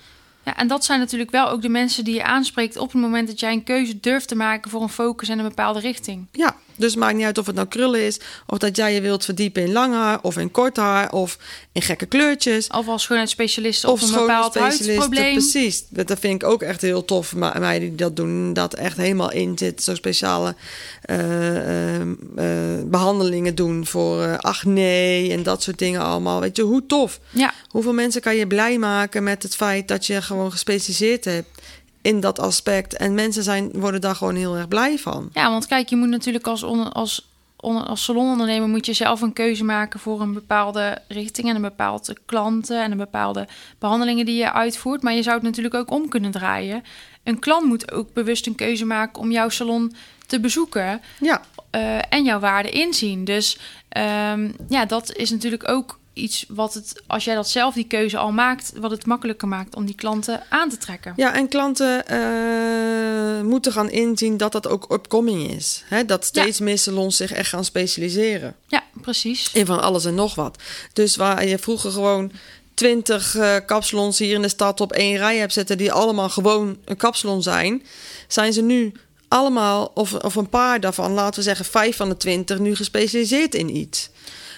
Ja, 0.45 0.57
en 0.57 0.67
dat 0.67 0.85
zijn 0.85 0.99
natuurlijk 0.99 1.31
wel 1.31 1.49
ook 1.49 1.61
de 1.61 1.69
mensen 1.69 2.03
die 2.03 2.13
je 2.13 2.23
aanspreekt 2.23 2.77
op 2.77 2.91
het 2.91 3.01
moment 3.01 3.27
dat 3.27 3.39
jij 3.39 3.51
een 3.51 3.63
keuze 3.63 3.99
durft 3.99 4.27
te 4.27 4.35
maken 4.35 4.71
voor 4.71 4.81
een 4.81 4.89
focus 4.89 5.29
en 5.29 5.39
een 5.39 5.47
bepaalde 5.47 5.79
richting. 5.79 6.27
Ja, 6.31 6.55
dus 6.81 6.91
het 6.91 6.99
maakt 6.99 7.15
niet 7.15 7.25
uit 7.25 7.37
of 7.37 7.45
het 7.45 7.55
nou 7.55 7.67
krullen 7.67 8.01
is, 8.01 8.19
of 8.47 8.57
dat 8.57 8.75
jij 8.75 8.93
je 8.93 9.01
wilt 9.01 9.25
verdiepen 9.25 9.61
in 9.63 9.71
lang 9.71 9.93
haar, 9.93 10.19
of 10.21 10.37
in 10.37 10.51
kort 10.51 10.77
haar, 10.77 11.11
of 11.11 11.37
in 11.71 11.81
gekke 11.81 12.05
kleurtjes. 12.05 12.67
Of 12.67 12.87
als 12.87 13.03
schoonheidsspecialist 13.03 13.85
of, 13.85 14.01
Of 14.01 14.09
een 14.09 14.19
bepaald 14.19 14.55
huidprobleem. 14.55 15.33
Precies, 15.33 15.83
dat 15.89 16.07
dat 16.07 16.19
vind 16.19 16.43
ik 16.43 16.49
ook 16.49 16.61
echt 16.61 16.81
heel 16.81 17.05
tof. 17.05 17.35
Maar 17.35 17.59
meiden 17.59 17.89
die 17.89 17.97
dat 17.97 18.15
doen, 18.15 18.53
dat 18.53 18.73
echt 18.73 18.97
helemaal 18.97 19.31
in 19.31 19.57
zit. 19.57 19.83
Zo 19.83 19.95
speciale 19.95 20.55
eh, 21.01 21.57
eh, 21.57 22.01
eh, 22.01 22.85
behandelingen 22.85 23.55
doen 23.55 23.85
voor 23.85 24.37
acne 24.37 25.27
en 25.31 25.43
dat 25.43 25.63
soort 25.63 25.79
dingen 25.79 26.01
allemaal. 26.01 26.39
Weet 26.39 26.55
je, 26.55 26.61
hoe 26.61 26.85
tof. 26.85 27.19
Ja, 27.29 27.53
Hoeveel 27.69 27.93
mensen 27.93 28.21
kan 28.21 28.35
je 28.35 28.47
blij 28.47 28.77
maken 28.77 29.23
met 29.23 29.43
het 29.43 29.55
feit 29.55 29.87
dat 29.87 30.05
je 30.05 30.21
gewoon 30.21 30.51
gespecialiseerd 30.51 31.25
hebt 31.25 31.61
in 32.01 32.19
dat 32.19 32.39
aspect. 32.39 32.97
En 32.97 33.13
mensen 33.13 33.43
zijn, 33.43 33.71
worden 33.73 34.01
daar 34.01 34.15
gewoon 34.15 34.35
heel 34.35 34.55
erg 34.57 34.67
blij 34.67 34.97
van. 34.97 35.29
ja, 35.33 35.49
want 35.51 35.67
kijk, 35.67 35.89
je 35.89 35.95
moet 35.95 36.09
natuurlijk 36.09 36.47
als, 36.47 36.63
on- 36.63 36.91
als, 36.91 37.27
on- 37.59 37.85
als 37.87 38.03
salonondernemer 38.03 38.69
moet 38.69 38.85
je 38.85 38.93
zelf 38.93 39.21
een 39.21 39.33
keuze 39.33 39.63
maken 39.63 39.99
voor 39.99 40.21
een 40.21 40.33
bepaalde 40.33 40.97
richting 41.07 41.49
en 41.49 41.55
een 41.55 41.61
bepaalde 41.61 42.17
klanten 42.25 42.83
en 42.83 42.91
een 42.91 42.97
bepaalde 42.97 43.47
behandelingen 43.79 44.25
die 44.25 44.35
je 44.37 44.51
uitvoert. 44.51 45.01
Maar 45.01 45.13
je 45.13 45.23
zou 45.23 45.35
het 45.35 45.45
natuurlijk 45.45 45.75
ook 45.75 45.91
om 45.91 46.09
kunnen 46.09 46.31
draaien. 46.31 46.83
Een 47.23 47.39
klant 47.39 47.65
moet 47.65 47.91
ook 47.91 48.13
bewust 48.13 48.47
een 48.47 48.55
keuze 48.55 48.85
maken 48.85 49.21
om 49.21 49.31
jouw 49.31 49.49
salon 49.49 49.93
te 50.27 50.39
bezoeken. 50.39 51.01
Ja, 51.19 51.41
eh, 51.69 51.97
en 52.13 52.23
jouw 52.23 52.39
waarde 52.39 52.69
inzien. 52.69 53.25
Dus 53.25 53.57
ehm, 53.89 54.49
ja, 54.69 54.85
dat 54.85 55.15
is 55.15 55.29
natuurlijk 55.29 55.69
ook 55.69 55.99
iets 56.13 56.45
wat 56.47 56.73
het, 56.73 57.01
als 57.07 57.23
jij 57.23 57.35
dat 57.35 57.49
zelf 57.49 57.73
die 57.73 57.87
keuze 57.87 58.17
al 58.17 58.31
maakt, 58.31 58.71
wat 58.75 58.91
het 58.91 59.05
makkelijker 59.05 59.47
maakt 59.47 59.75
om 59.75 59.85
die 59.85 59.95
klanten 59.95 60.43
aan 60.49 60.69
te 60.69 60.77
trekken. 60.77 61.13
ja 61.15 61.33
en 61.33 61.47
klanten 61.47 62.07
eh, 62.07 63.41
moeten 63.41 63.71
gaan 63.71 63.89
inzien 63.89 64.37
dat 64.37 64.51
dat 64.51 64.67
ook 64.67 64.85
upcoming 64.91 65.51
is. 65.51 65.83
Hè? 65.85 66.05
Dat 66.05 66.25
steeds 66.25 66.59
meer 66.59 66.77
salons 66.77 67.17
zich 67.17 67.31
echt 67.31 67.49
gaan 67.49 67.65
specialiseren. 67.65 68.55
Ja, 68.67 68.83
precies. 69.01 69.49
In 69.53 69.65
van 69.65 69.81
alles 69.81 70.05
en 70.05 70.15
nog 70.15 70.35
wat. 70.35 70.57
Dus 70.93 71.15
waar 71.15 71.47
je 71.47 71.57
vroeger 71.57 71.91
gewoon 71.91 72.31
twintig 72.73 73.35
eh 73.35 73.55
kapsalons 73.65 74.19
hier 74.19 74.35
in 74.35 74.41
de 74.41 74.49
stad 74.49 74.81
op 74.81 74.91
één 74.91 75.17
rij 75.17 75.37
hebt 75.37 75.53
zitten... 75.53 75.77
die 75.77 75.91
allemaal 75.91 76.29
gewoon 76.29 76.77
een 76.85 76.97
kapsalon 76.97 77.43
zijn... 77.43 77.83
zijn 78.27 78.53
ze 78.53 78.61
nu 78.61 78.91
allemaal, 79.27 79.91
of, 79.93 80.13
of 80.13 80.35
een 80.35 80.49
paar 80.49 80.79
daarvan, 80.79 81.11
laten 81.11 81.39
we 81.39 81.45
zeggen 81.45 81.65
vijf 81.65 81.95
van 81.95 82.09
de 82.09 82.17
twintig... 82.17 82.59
nu 82.59 82.75
gespecialiseerd 82.75 83.55
in 83.55 83.75
iets. 83.75 84.09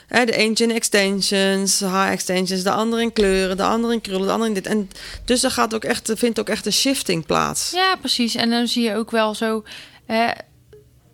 Hè, 0.08 0.26
de 0.26 0.36
eentje 0.36 0.64
in 0.64 0.72
extensions, 0.72 1.80
haar-extensions, 1.80 2.64
de 2.64 2.72
andere 2.72 3.02
in 3.02 3.14
kleuren... 3.14 3.58
de 3.58 3.64
andere 3.64 3.94
in 3.94 4.02
krullen, 4.02 4.28
de 4.28 4.34
andere 4.34 4.50
in 4.50 4.56
dit. 4.56 4.68
En 4.68 4.90
dus 5.26 5.44
er 5.44 5.52
gaat 5.52 5.76
ook 5.76 5.84
echt, 5.84 6.12
vindt 6.16 6.40
ook 6.40 6.50
echt 6.50 6.66
een 6.66 6.74
shifting 6.74 7.26
plaats. 7.26 7.72
Ja, 7.72 7.96
precies. 8.00 8.36
En 8.36 8.50
dan 8.50 8.68
zie 8.68 8.84
je 8.84 8.96
ook 8.96 9.12
wel 9.12 9.36
zo 9.36 9.64
hè, 10.06 10.32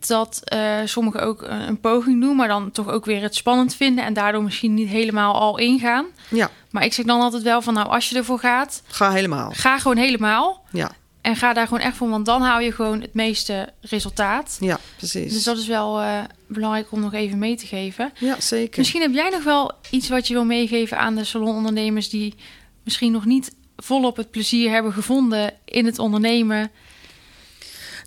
dat 0.08 0.42
eh, 0.44 0.78
sommigen 0.86 1.22
ook 1.22 1.42
een, 1.42 1.68
een 1.68 1.80
poging 1.80 2.22
doen, 2.22 2.36
maar 2.36 2.48
dan 2.48 2.72
toch 2.72 2.90
ook 2.90 3.06
weer 3.06 3.22
het 3.22 3.36
spannend 3.36 3.76
vinden 3.76 4.06
en 4.06 4.14
daardoor 4.14 4.44
misschien 4.44 4.74
niet 4.74 4.90
helemaal 4.90 5.34
al 5.34 5.58
ingaan. 5.58 6.06
Ja, 6.30 6.50
Maar 6.72 6.84
ik 6.84 6.94
zeg 6.94 7.06
dan 7.06 7.22
altijd 7.22 7.44
wel 7.44 7.62
van, 7.62 7.74
nou, 7.74 7.88
als 7.90 8.10
je 8.10 8.16
ervoor 8.16 8.40
gaat, 8.40 8.82
ga 8.88 9.12
helemaal. 9.12 9.52
ga 9.56 9.80
gewoon 9.80 9.98
helemaal 9.98 10.64
Ja, 10.72 10.92
en 11.22 11.36
ga 11.36 11.54
daar 11.54 11.68
gewoon 11.68 11.84
echt 11.84 11.98
voor, 11.98 12.10
want 12.10 12.26
dan 12.26 12.42
haal 12.42 12.60
je 12.60 12.72
gewoon 12.72 13.02
het 13.02 13.14
meeste 13.14 13.74
resultaat. 13.82 14.58
ja 14.60 14.80
precies. 14.98 15.34
Dus 15.34 15.44
dat 15.44 15.58
is 15.58 15.68
wel 15.68 16.02
eh, 16.02 16.20
belangrijk 16.48 16.92
om 16.92 17.00
nog 17.00 17.14
even 17.14 17.38
mee 17.38 17.56
te 17.56 17.68
geven. 17.68 18.12
ja, 18.20 18.42
zeker. 18.42 18.80
Misschien 18.80 19.02
heb 19.02 19.14
jij 19.14 19.30
nog 19.30 19.44
wel 19.44 19.72
iets 19.90 20.10
wat 20.10 20.28
je 20.28 20.34
wil 20.34 20.46
meegeven 20.46 20.98
aan 20.98 21.16
de 21.16 21.24
salonondernemers 21.24 22.10
die 22.10 22.36
misschien 22.84 23.12
nog 23.12 23.26
niet 23.26 23.56
volop 23.78 24.18
het 24.18 24.32
plezier 24.32 24.72
hebben 24.72 24.94
gevonden 24.94 25.54
in 25.66 25.86
het 25.86 26.00
ondernemen. 26.00 26.72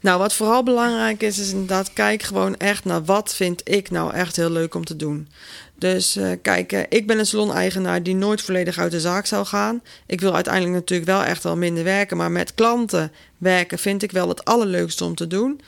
Nou, 0.00 0.18
wat 0.18 0.34
vooral 0.34 0.62
belangrijk 0.62 1.22
is, 1.22 1.38
is 1.38 1.52
inderdaad, 1.52 1.92
kijk 1.92 2.22
gewoon 2.22 2.56
echt 2.56 2.84
naar 2.84 3.04
wat 3.04 3.34
vind 3.34 3.68
ik 3.68 3.90
nou 3.90 4.14
echt 4.14 4.36
heel 4.36 4.50
leuk 4.50 4.74
om 4.74 4.84
te 4.84 4.96
doen. 4.96 5.28
Dus 5.82 6.16
eh, 6.16 6.30
kijk, 6.42 6.86
ik 6.88 7.06
ben 7.06 7.18
een 7.18 7.26
salon-eigenaar 7.26 8.02
die 8.02 8.14
nooit 8.14 8.42
volledig 8.42 8.78
uit 8.78 8.90
de 8.90 9.00
zaak 9.00 9.26
zou 9.26 9.46
gaan. 9.46 9.82
Ik 10.06 10.20
wil 10.20 10.34
uiteindelijk 10.34 10.74
natuurlijk 10.74 11.10
wel 11.10 11.24
echt 11.24 11.42
wel 11.42 11.56
minder 11.56 11.84
werken, 11.84 12.16
maar 12.16 12.30
met 12.30 12.54
klanten 12.54 13.12
werken 13.38 13.78
vind 13.78 14.02
ik 14.02 14.12
wel 14.12 14.28
het 14.28 14.44
allerleukste 14.44 15.04
om 15.04 15.14
te 15.14 15.26
doen. 15.26 15.60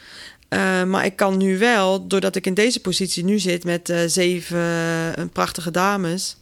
Eh, 0.48 0.82
maar 0.84 1.04
ik 1.04 1.16
kan 1.16 1.36
nu 1.36 1.58
wel, 1.58 2.06
doordat 2.06 2.36
ik 2.36 2.46
in 2.46 2.54
deze 2.54 2.80
positie 2.80 3.24
nu 3.24 3.38
zit 3.38 3.64
met 3.64 3.88
eh, 3.88 3.98
zeven 4.06 5.30
prachtige 5.32 5.70
dames, 5.70 6.36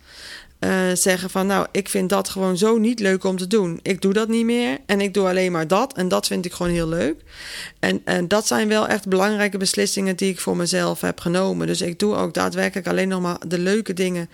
eh, 0.62 0.80
zeggen 0.94 1.30
van 1.30 1.46
nou, 1.46 1.66
ik 1.72 1.88
vind 1.88 2.08
dat 2.08 2.28
gewoon 2.28 2.56
zo 2.56 2.78
niet 2.78 3.00
leuk 3.00 3.24
om 3.24 3.36
te 3.36 3.46
doen. 3.46 3.80
Ik 3.82 4.00
doe 4.00 4.12
dat 4.12 4.28
niet 4.28 4.44
meer 4.44 4.78
en 4.86 5.00
ik 5.00 5.14
doe 5.14 5.28
alleen 5.28 5.52
maar 5.52 5.66
dat 5.66 5.92
en 5.92 6.08
dat 6.08 6.26
vind 6.26 6.44
ik 6.44 6.52
gewoon 6.52 6.72
heel 6.72 6.88
leuk. 6.88 7.16
En, 7.78 8.00
en 8.04 8.28
dat 8.28 8.46
zijn 8.46 8.68
wel 8.68 8.88
echt 8.88 9.08
belangrijke 9.08 9.58
beslissingen 9.58 10.16
die 10.16 10.30
ik 10.30 10.40
voor 10.40 10.56
mezelf 10.56 11.00
heb 11.00 11.20
genomen. 11.20 11.66
Dus 11.66 11.80
ik 11.80 11.98
doe 11.98 12.14
ook 12.14 12.34
daadwerkelijk 12.34 12.86
alleen 12.86 13.08
nog 13.08 13.20
maar 13.20 13.38
de 13.46 13.58
leuke 13.58 13.92
dingen 13.92 14.28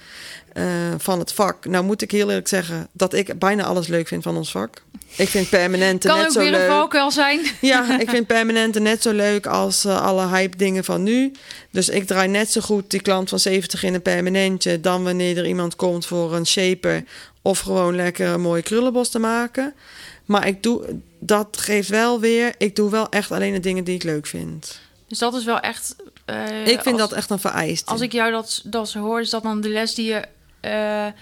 eh, 0.58 0.94
van 0.98 1.18
het 1.18 1.32
vak. 1.32 1.64
Nou 1.66 1.84
moet 1.84 2.02
ik 2.02 2.10
heel 2.10 2.28
eerlijk 2.28 2.48
zeggen 2.48 2.88
dat 2.92 3.14
ik 3.14 3.38
bijna 3.38 3.64
alles 3.64 3.86
leuk 3.86 4.08
vind 4.08 4.22
van 4.22 4.36
ons 4.36 4.50
vak. 4.50 4.82
Ik 5.16 5.28
vind 5.28 5.48
permanente 5.48 6.06
Kan 6.08 6.16
net 6.16 6.26
ook 6.26 6.32
zo 6.32 6.38
weer 6.38 6.52
een 6.52 6.58
leuk. 6.58 6.68
valkuil 6.68 7.10
zijn. 7.10 7.40
Ja, 7.60 7.98
ik 8.00 8.10
vind 8.10 8.26
permanente 8.26 8.80
net 8.80 9.02
zo 9.02 9.12
leuk 9.12 9.46
als 9.46 9.84
eh, 9.84 10.02
alle 10.02 10.26
hype 10.28 10.56
dingen 10.56 10.84
van 10.84 11.02
nu. 11.02 11.32
Dus 11.70 11.88
ik 11.88 12.06
draai 12.06 12.28
net 12.28 12.50
zo 12.52 12.60
goed 12.60 12.90
die 12.90 13.00
klant 13.02 13.28
van 13.28 13.38
70 13.38 13.82
in 13.82 13.94
een 13.94 14.02
permanentje... 14.02 14.80
dan 14.80 15.04
wanneer 15.04 15.38
er 15.38 15.46
iemand 15.46 15.76
komt 15.76 16.06
voor 16.06 16.34
een 16.34 16.46
shaper... 16.46 17.04
of 17.42 17.58
gewoon 17.58 17.96
lekker 17.96 18.26
een 18.28 18.40
mooie 18.40 18.62
krullenbos 18.62 19.08
te 19.08 19.18
maken. 19.18 19.74
Maar 20.24 20.46
ik 20.46 20.62
doe, 20.62 20.84
dat 21.18 21.56
geeft 21.60 21.88
wel 21.88 22.20
weer... 22.20 22.54
ik 22.58 22.76
doe 22.76 22.90
wel 22.90 23.08
echt 23.08 23.32
alleen 23.32 23.52
de 23.52 23.60
dingen 23.60 23.84
die 23.84 23.94
ik 23.94 24.02
leuk 24.02 24.26
vind. 24.26 24.78
Dus 25.08 25.18
dat 25.18 25.34
is 25.34 25.44
wel 25.44 25.60
echt... 25.60 25.96
eh, 26.24 26.66
ik 26.66 26.80
vind 26.82 27.00
als- 27.00 27.08
dat 27.08 27.12
echt 27.18 27.30
een 27.30 27.38
vereiste. 27.38 27.90
Als 27.90 28.00
ik 28.00 28.12
jou 28.12 28.30
dat, 28.30 28.60
dat 28.64 28.92
hoor, 28.92 29.20
is 29.20 29.30
dat 29.30 29.42
dan 29.42 29.60
de 29.60 29.68
les 29.68 29.94
die 29.94 30.06
je 30.06 30.24
eh, 30.68 31.12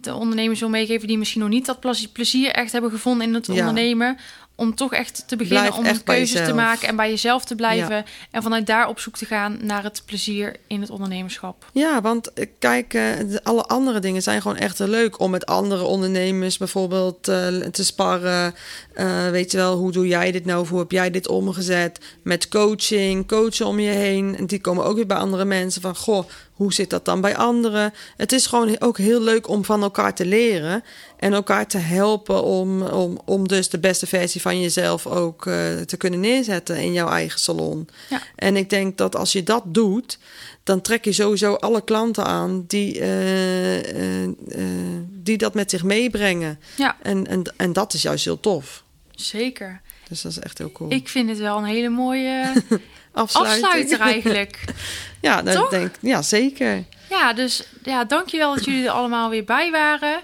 de 0.00 0.14
ondernemers 0.14 0.60
wil 0.60 0.68
meegeven... 0.68 1.08
die 1.08 1.18
misschien 1.18 1.40
nog 1.40 1.50
niet 1.50 1.66
dat 1.66 2.10
plezier- 2.12 2.50
echt 2.52 2.72
hebben 2.72 2.90
gevonden 2.90 3.26
in 3.26 3.34
het 3.34 3.46
Ja. 3.46 3.52
ondernemen... 3.52 4.18
om 4.54 4.74
toch 4.74 4.92
echt 4.92 5.24
te 5.26 5.36
beginnen 5.36 5.72
Blijf 5.72 5.96
om 5.96 6.02
keuzes 6.02 6.46
te 6.46 6.54
maken... 6.54 6.88
en 6.88 6.96
bij 6.96 7.10
jezelf 7.10 7.44
te 7.44 7.54
blijven. 7.54 8.04
En 8.30 8.42
vanuit 8.42 8.66
daar 8.66 8.88
op 8.88 9.00
zoek 9.00 9.16
te 9.16 9.24
gaan 9.24 9.58
naar 9.60 9.82
het 9.82 10.02
plezier 10.06 10.56
in 10.66 10.80
het 10.80 10.90
ondernemerschap. 10.90 11.70
Ja, 11.72 12.00
want 12.00 12.32
eh, 12.32 12.46
kijk, 12.58 12.94
eh, 12.94 13.12
alle 13.42 13.62
andere 13.62 13.98
dingen 13.98 14.22
zijn 14.22 14.42
gewoon 14.42 14.56
echt 14.56 14.78
leuk. 14.78 15.20
Om 15.20 15.30
met 15.30 15.46
andere 15.46 15.82
ondernemers 15.82 16.56
bijvoorbeeld 16.56 17.22
te 17.22 17.84
sparren. 17.84 18.54
Weet 19.30 19.50
je 19.50 19.56
wel, 19.56 19.76
hoe 19.76 19.92
doe 19.92 20.06
jij 20.06 20.32
dit 20.32 20.44
nou? 20.44 20.60
Of 20.60 20.68
hoe 20.68 20.78
heb 20.78 20.90
jij 20.90 21.10
dit 21.10 21.28
omgezet? 21.28 22.00
Met 22.22 22.48
coaching, 22.48 23.28
coachen 23.28 23.66
om 23.66 23.78
je 23.78 23.90
heen. 23.90 24.36
En 24.36 24.46
die 24.46 24.60
komen 24.60 24.84
ook 24.84 24.96
weer 24.96 25.06
bij 25.06 25.16
andere 25.16 25.44
mensen 25.44 25.82
van... 25.82 25.96
Goh, 25.96 26.28
hoe 26.56 26.72
zit 26.72 26.90
dat 26.90 27.04
dan 27.04 27.20
bij 27.20 27.36
anderen? 27.36 27.92
Het 28.16 28.32
is 28.32 28.46
gewoon 28.46 28.76
ook 28.80 28.98
heel 28.98 29.20
leuk 29.20 29.48
om 29.48 29.64
van 29.64 29.82
elkaar 29.82 30.14
te 30.14 30.26
leren. 30.26 30.84
En 31.16 31.32
elkaar 31.32 31.66
te 31.66 31.78
helpen 31.78 32.42
om, 32.42 32.82
om, 32.82 33.20
om 33.24 33.48
dus 33.48 33.68
de 33.68 33.78
beste 33.78 34.06
versie 34.06 34.40
van 34.40 34.60
jezelf 34.60 35.06
ook 35.06 35.46
eh, 35.46 35.54
te 35.80 35.96
kunnen 35.96 36.20
neerzetten 36.20 36.76
in 36.76 36.92
jouw 36.92 37.08
eigen 37.08 37.40
salon. 37.40 37.88
Ja. 38.10 38.22
En 38.36 38.56
ik 38.56 38.70
denk 38.70 38.96
dat 38.96 39.16
als 39.16 39.32
je 39.32 39.42
dat 39.42 39.62
doet, 39.66 40.18
dan 40.64 40.80
trek 40.80 41.04
je 41.04 41.12
sowieso 41.12 41.54
alle 41.54 41.84
klanten 41.84 42.24
aan 42.24 42.64
die, 42.66 43.00
eh, 43.00 44.24
eh, 44.24 44.30
die 45.08 45.36
dat 45.38 45.54
met 45.54 45.70
zich 45.70 45.82
meebrengen. 45.82 46.58
Ja, 46.76 46.96
En, 47.02 47.26
en, 47.26 47.42
en 47.56 47.72
dat 47.72 47.94
is 47.94 48.02
juist 48.02 48.24
heel 48.24 48.40
tof. 48.40 48.84
zeker. 49.10 49.80
Dus 50.08 50.22
dat 50.22 50.32
is 50.32 50.38
echt 50.38 50.58
heel 50.58 50.72
cool. 50.72 50.92
Ik 50.92 51.08
vind 51.08 51.28
het 51.28 51.38
wel 51.38 51.58
een 51.58 51.64
hele 51.64 51.88
mooie 51.88 52.52
Afsluiter 53.16 54.00
eigenlijk. 54.00 54.64
ja, 55.20 55.42
dat 55.42 55.54
Toch? 55.54 55.70
denk 55.70 55.94
ja, 56.00 56.22
zeker. 56.22 56.84
Ja, 57.10 57.32
dus 57.32 57.64
ja, 57.82 58.04
dankjewel 58.04 58.54
dat 58.54 58.64
jullie 58.64 58.84
er 58.84 58.90
allemaal 58.90 59.30
weer 59.30 59.44
bij 59.44 59.70
waren. 59.70 60.20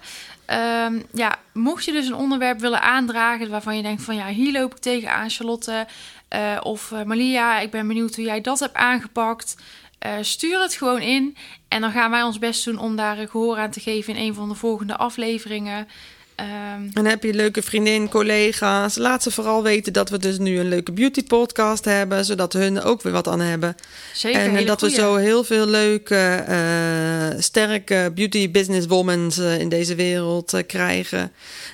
Ehm, 0.47 1.01
ja, 1.13 1.39
mocht 1.53 1.85
je 1.85 1.93
dus 1.93 2.07
een 2.07 2.15
onderwerp 2.15 2.61
willen 2.61 2.83
aandragen 2.83 3.51
waarvan 3.51 3.77
je 3.77 3.83
denkt 3.83 4.03
van 4.03 4.15
ja, 4.17 4.27
hier 4.27 4.53
loop 4.53 4.75
ik 4.75 4.81
tegenaan, 4.81 5.31
Charlotte. 5.31 5.87
eh, 6.29 6.59
of 6.63 6.93
eh, 6.93 7.03
Malia, 7.03 7.59
ik 7.59 7.71
ben 7.71 7.87
benieuwd 7.89 8.15
hoe 8.15 8.25
jij 8.25 8.41
dat 8.41 8.59
hebt 8.59 8.75
aangepakt. 8.75 9.57
Eh, 9.99 10.13
stuur 10.21 10.61
het 10.61 10.75
gewoon 10.75 11.01
in. 11.01 11.37
En 11.69 11.81
dan 11.81 11.93
gaan 11.93 12.11
wij 12.11 12.23
ons 12.23 12.39
best 12.39 12.65
doen 12.65 12.79
om 12.79 12.97
daar 12.97 13.19
een 13.19 13.29
gehoor 13.29 13.59
aan 13.59 13.71
te 13.71 13.81
geven 13.81 14.17
in 14.17 14.27
een 14.27 14.35
van 14.35 14.49
de 14.49 14.55
volgende 14.55 14.97
afleveringen. 14.97 15.89
Ehm, 16.35 16.51
En 16.95 17.05
heb 17.07 17.23
je 17.23 17.35
leuke 17.35 17.63
vriendin, 17.63 18.09
collega's, 18.09 18.97
laat 18.97 19.23
ze 19.23 19.31
vooral 19.31 19.63
weten 19.63 19.93
dat 19.93 20.09
we 20.11 20.19
dus 20.19 20.39
nu 20.39 20.59
een 20.59 20.69
leuke 20.69 20.93
beauty 20.93 21.25
podcast 21.25 21.85
hebben, 21.85 22.25
zodat 22.25 22.53
hun 22.53 22.83
ook 22.83 23.03
weer 23.03 23.13
wat 23.13 23.29
aan 23.29 23.41
hebben. 23.41 23.77
zeker. 24.15 24.41
en 24.41 24.57
eh, 24.57 24.67
dat 24.67 24.81
we 24.81 24.91
zo 24.91 25.17
heel 25.17 25.45
veel 25.45 25.67
leuke, 25.67 26.45
eh, 26.47 27.41
sterke 27.41 28.13
beauty 28.15 28.51
business 28.51 28.87
women 28.87 29.31
eh, 29.39 29.59
in 29.59 29.69
deze 29.69 29.95
wereld 29.95 30.63
krijgen. 30.67 31.33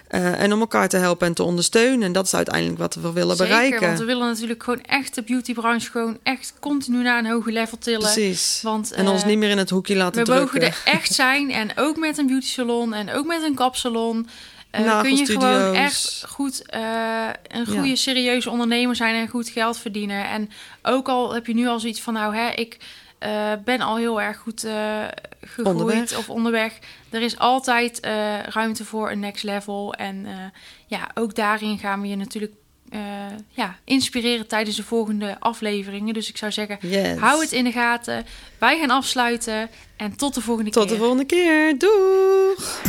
En 0.09 0.53
om 0.53 0.61
elkaar 0.61 0.89
te 0.89 0.97
helpen 0.97 1.27
en 1.27 1.35
te 1.35 1.43
ondersteunen. 1.43 2.03
En 2.03 2.13
dat 2.13 2.25
is 2.27 2.35
uiteindelijk 2.35 2.79
wat 2.79 2.95
we 2.95 3.13
willen 3.13 3.37
Zeker, 3.37 3.55
bereiken. 3.55 3.87
want 3.87 3.99
we 3.99 4.05
willen 4.05 4.27
natuurlijk 4.27 4.63
gewoon 4.63 4.83
echt 4.83 5.15
de 5.15 5.23
beautybranche 5.23 5.91
gewoon 5.91 6.19
echt 6.23 6.53
continu 6.61 7.03
naar 7.03 7.19
een 7.19 7.31
hoger 7.31 7.53
level 7.53 7.79
tillen. 7.79 8.01
Precies. 8.13 8.61
Want, 8.63 8.93
en 8.93 9.09
ons 9.09 9.25
niet 9.25 9.39
meer 9.39 9.51
in 9.51 9.59
het 9.59 9.71
hoekje 9.71 9.97
laten 9.97 10.25
We 10.25 10.31
drukken. 10.31 10.61
mogen 10.61 10.63
er 10.63 10.93
echt 10.93 11.15
zijn. 11.25 11.51
En 11.51 11.71
ook 11.77 11.97
met 11.97 12.19
een 12.19 12.27
beauty 12.27 12.47
salon 12.47 12.95
en 12.95 13.13
ook 13.13 13.27
met 13.27 13.43
een 13.43 13.55
kapsalon. 13.55 14.29
Eh, 14.71 15.01
kun 15.01 15.17
je 15.17 15.27
gewoon 15.27 15.75
echt 15.75 16.25
goed 16.29 16.63
eh, 16.67 17.29
een 17.49 17.67
goede, 17.67 17.89
Ja. 17.89 17.95
serieuze 17.95 18.51
ondernemer 18.51 18.97
zijn 18.97 19.15
en 19.15 19.29
goed 19.29 19.49
geld 19.49 19.79
verdienen. 19.79 20.29
En 20.29 20.51
ook 20.83 21.09
al 21.09 21.35
heb 21.35 21.47
je 21.47 21.55
nu 21.55 21.67
al 21.69 21.81
zoiets 21.81 22.01
van, 22.01 22.15
nou 22.15 22.35
hè, 22.37 22.49
ik 22.51 22.77
eh, 23.19 23.53
ben 23.65 23.81
al 23.81 23.97
heel 23.97 24.21
erg 24.21 24.37
goed 24.39 24.61
gegroeid 25.41 25.67
Onderweg. 25.69 26.17
of 26.19 26.31
onderweg. 26.31 26.73
Er 27.11 27.23
is 27.23 27.39
altijd 27.39 28.01
ruimte 28.49 28.85
voor 28.85 29.11
een 29.11 29.19
next 29.21 29.43
level. 29.45 29.95
En 29.95 30.27
ja, 30.87 31.09
ook 31.15 31.35
daarin 31.35 31.79
gaan 31.79 32.01
we 32.01 32.09
je 32.09 32.17
natuurlijk 32.17 32.53
ja, 33.49 33.77
inspireren 33.85 34.47
tijdens 34.47 34.77
de 34.77 34.83
volgende 34.83 35.37
afleveringen. 35.41 36.15
Dus 36.15 36.29
ik 36.29 36.37
zou 36.37 36.53
zeggen, 36.53 36.79
Yes. 36.81 37.19
hou 37.19 37.41
het 37.41 37.53
in 37.53 37.65
de 37.65 37.73
gaten. 37.73 38.27
Wij 38.59 38.79
gaan 38.79 38.91
afsluiten 38.91 39.71
en 39.97 40.17
tot 40.17 40.35
de 40.35 40.41
volgende 40.41 40.71
Tot 40.71 40.85
keer. 40.85 40.93
de 40.93 40.99
volgende 40.99 41.25
keer. 41.25 41.79
Doeg! 41.79 42.81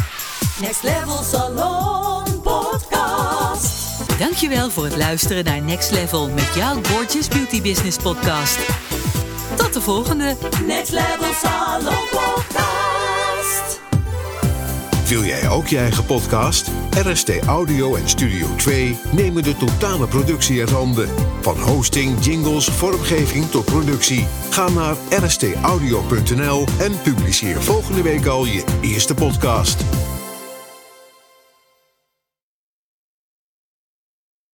Next 0.61 0.83
Level 0.83 1.23
Salon 1.23 2.41
Podcast. 2.41 4.19
Dankjewel 4.19 4.69
voor 4.69 4.83
het 4.83 4.97
luisteren 4.97 5.43
naar 5.43 5.61
Next 5.61 5.91
Level 5.91 6.29
met 6.29 6.51
jouw 6.55 6.73
Gorgeous 6.83 7.27
Beauty 7.27 7.61
Business 7.61 7.97
podcast. 7.97 8.59
Tot 9.55 9.73
de 9.73 9.81
volgende! 9.81 10.35
Next 10.65 10.91
Level 10.91 11.33
Salon 11.41 12.03
Podcast. 12.11 13.79
Wil 15.07 15.23
jij 15.23 15.49
ook 15.49 15.67
je 15.67 15.77
eigen 15.77 16.05
podcast? 16.05 16.67
RST 17.03 17.39
Audio 17.45 17.95
en 17.95 18.09
Studio 18.09 18.47
2 18.55 18.97
nemen 19.11 19.43
de 19.43 19.57
totale 19.57 20.07
productie 20.07 20.59
in 20.59 20.67
handen. 20.67 21.09
Van 21.41 21.59
hosting, 21.59 22.25
jingles, 22.25 22.65
vormgeving 22.65 23.49
tot 23.49 23.65
productie. 23.65 24.27
Ga 24.49 24.69
naar 24.69 24.95
rstaudio.nl 25.09 26.65
en 26.79 27.01
publiceer 27.01 27.61
volgende 27.61 28.01
week 28.01 28.25
al 28.25 28.45
je 28.45 28.63
eerste 28.81 29.13
podcast. 29.13 29.83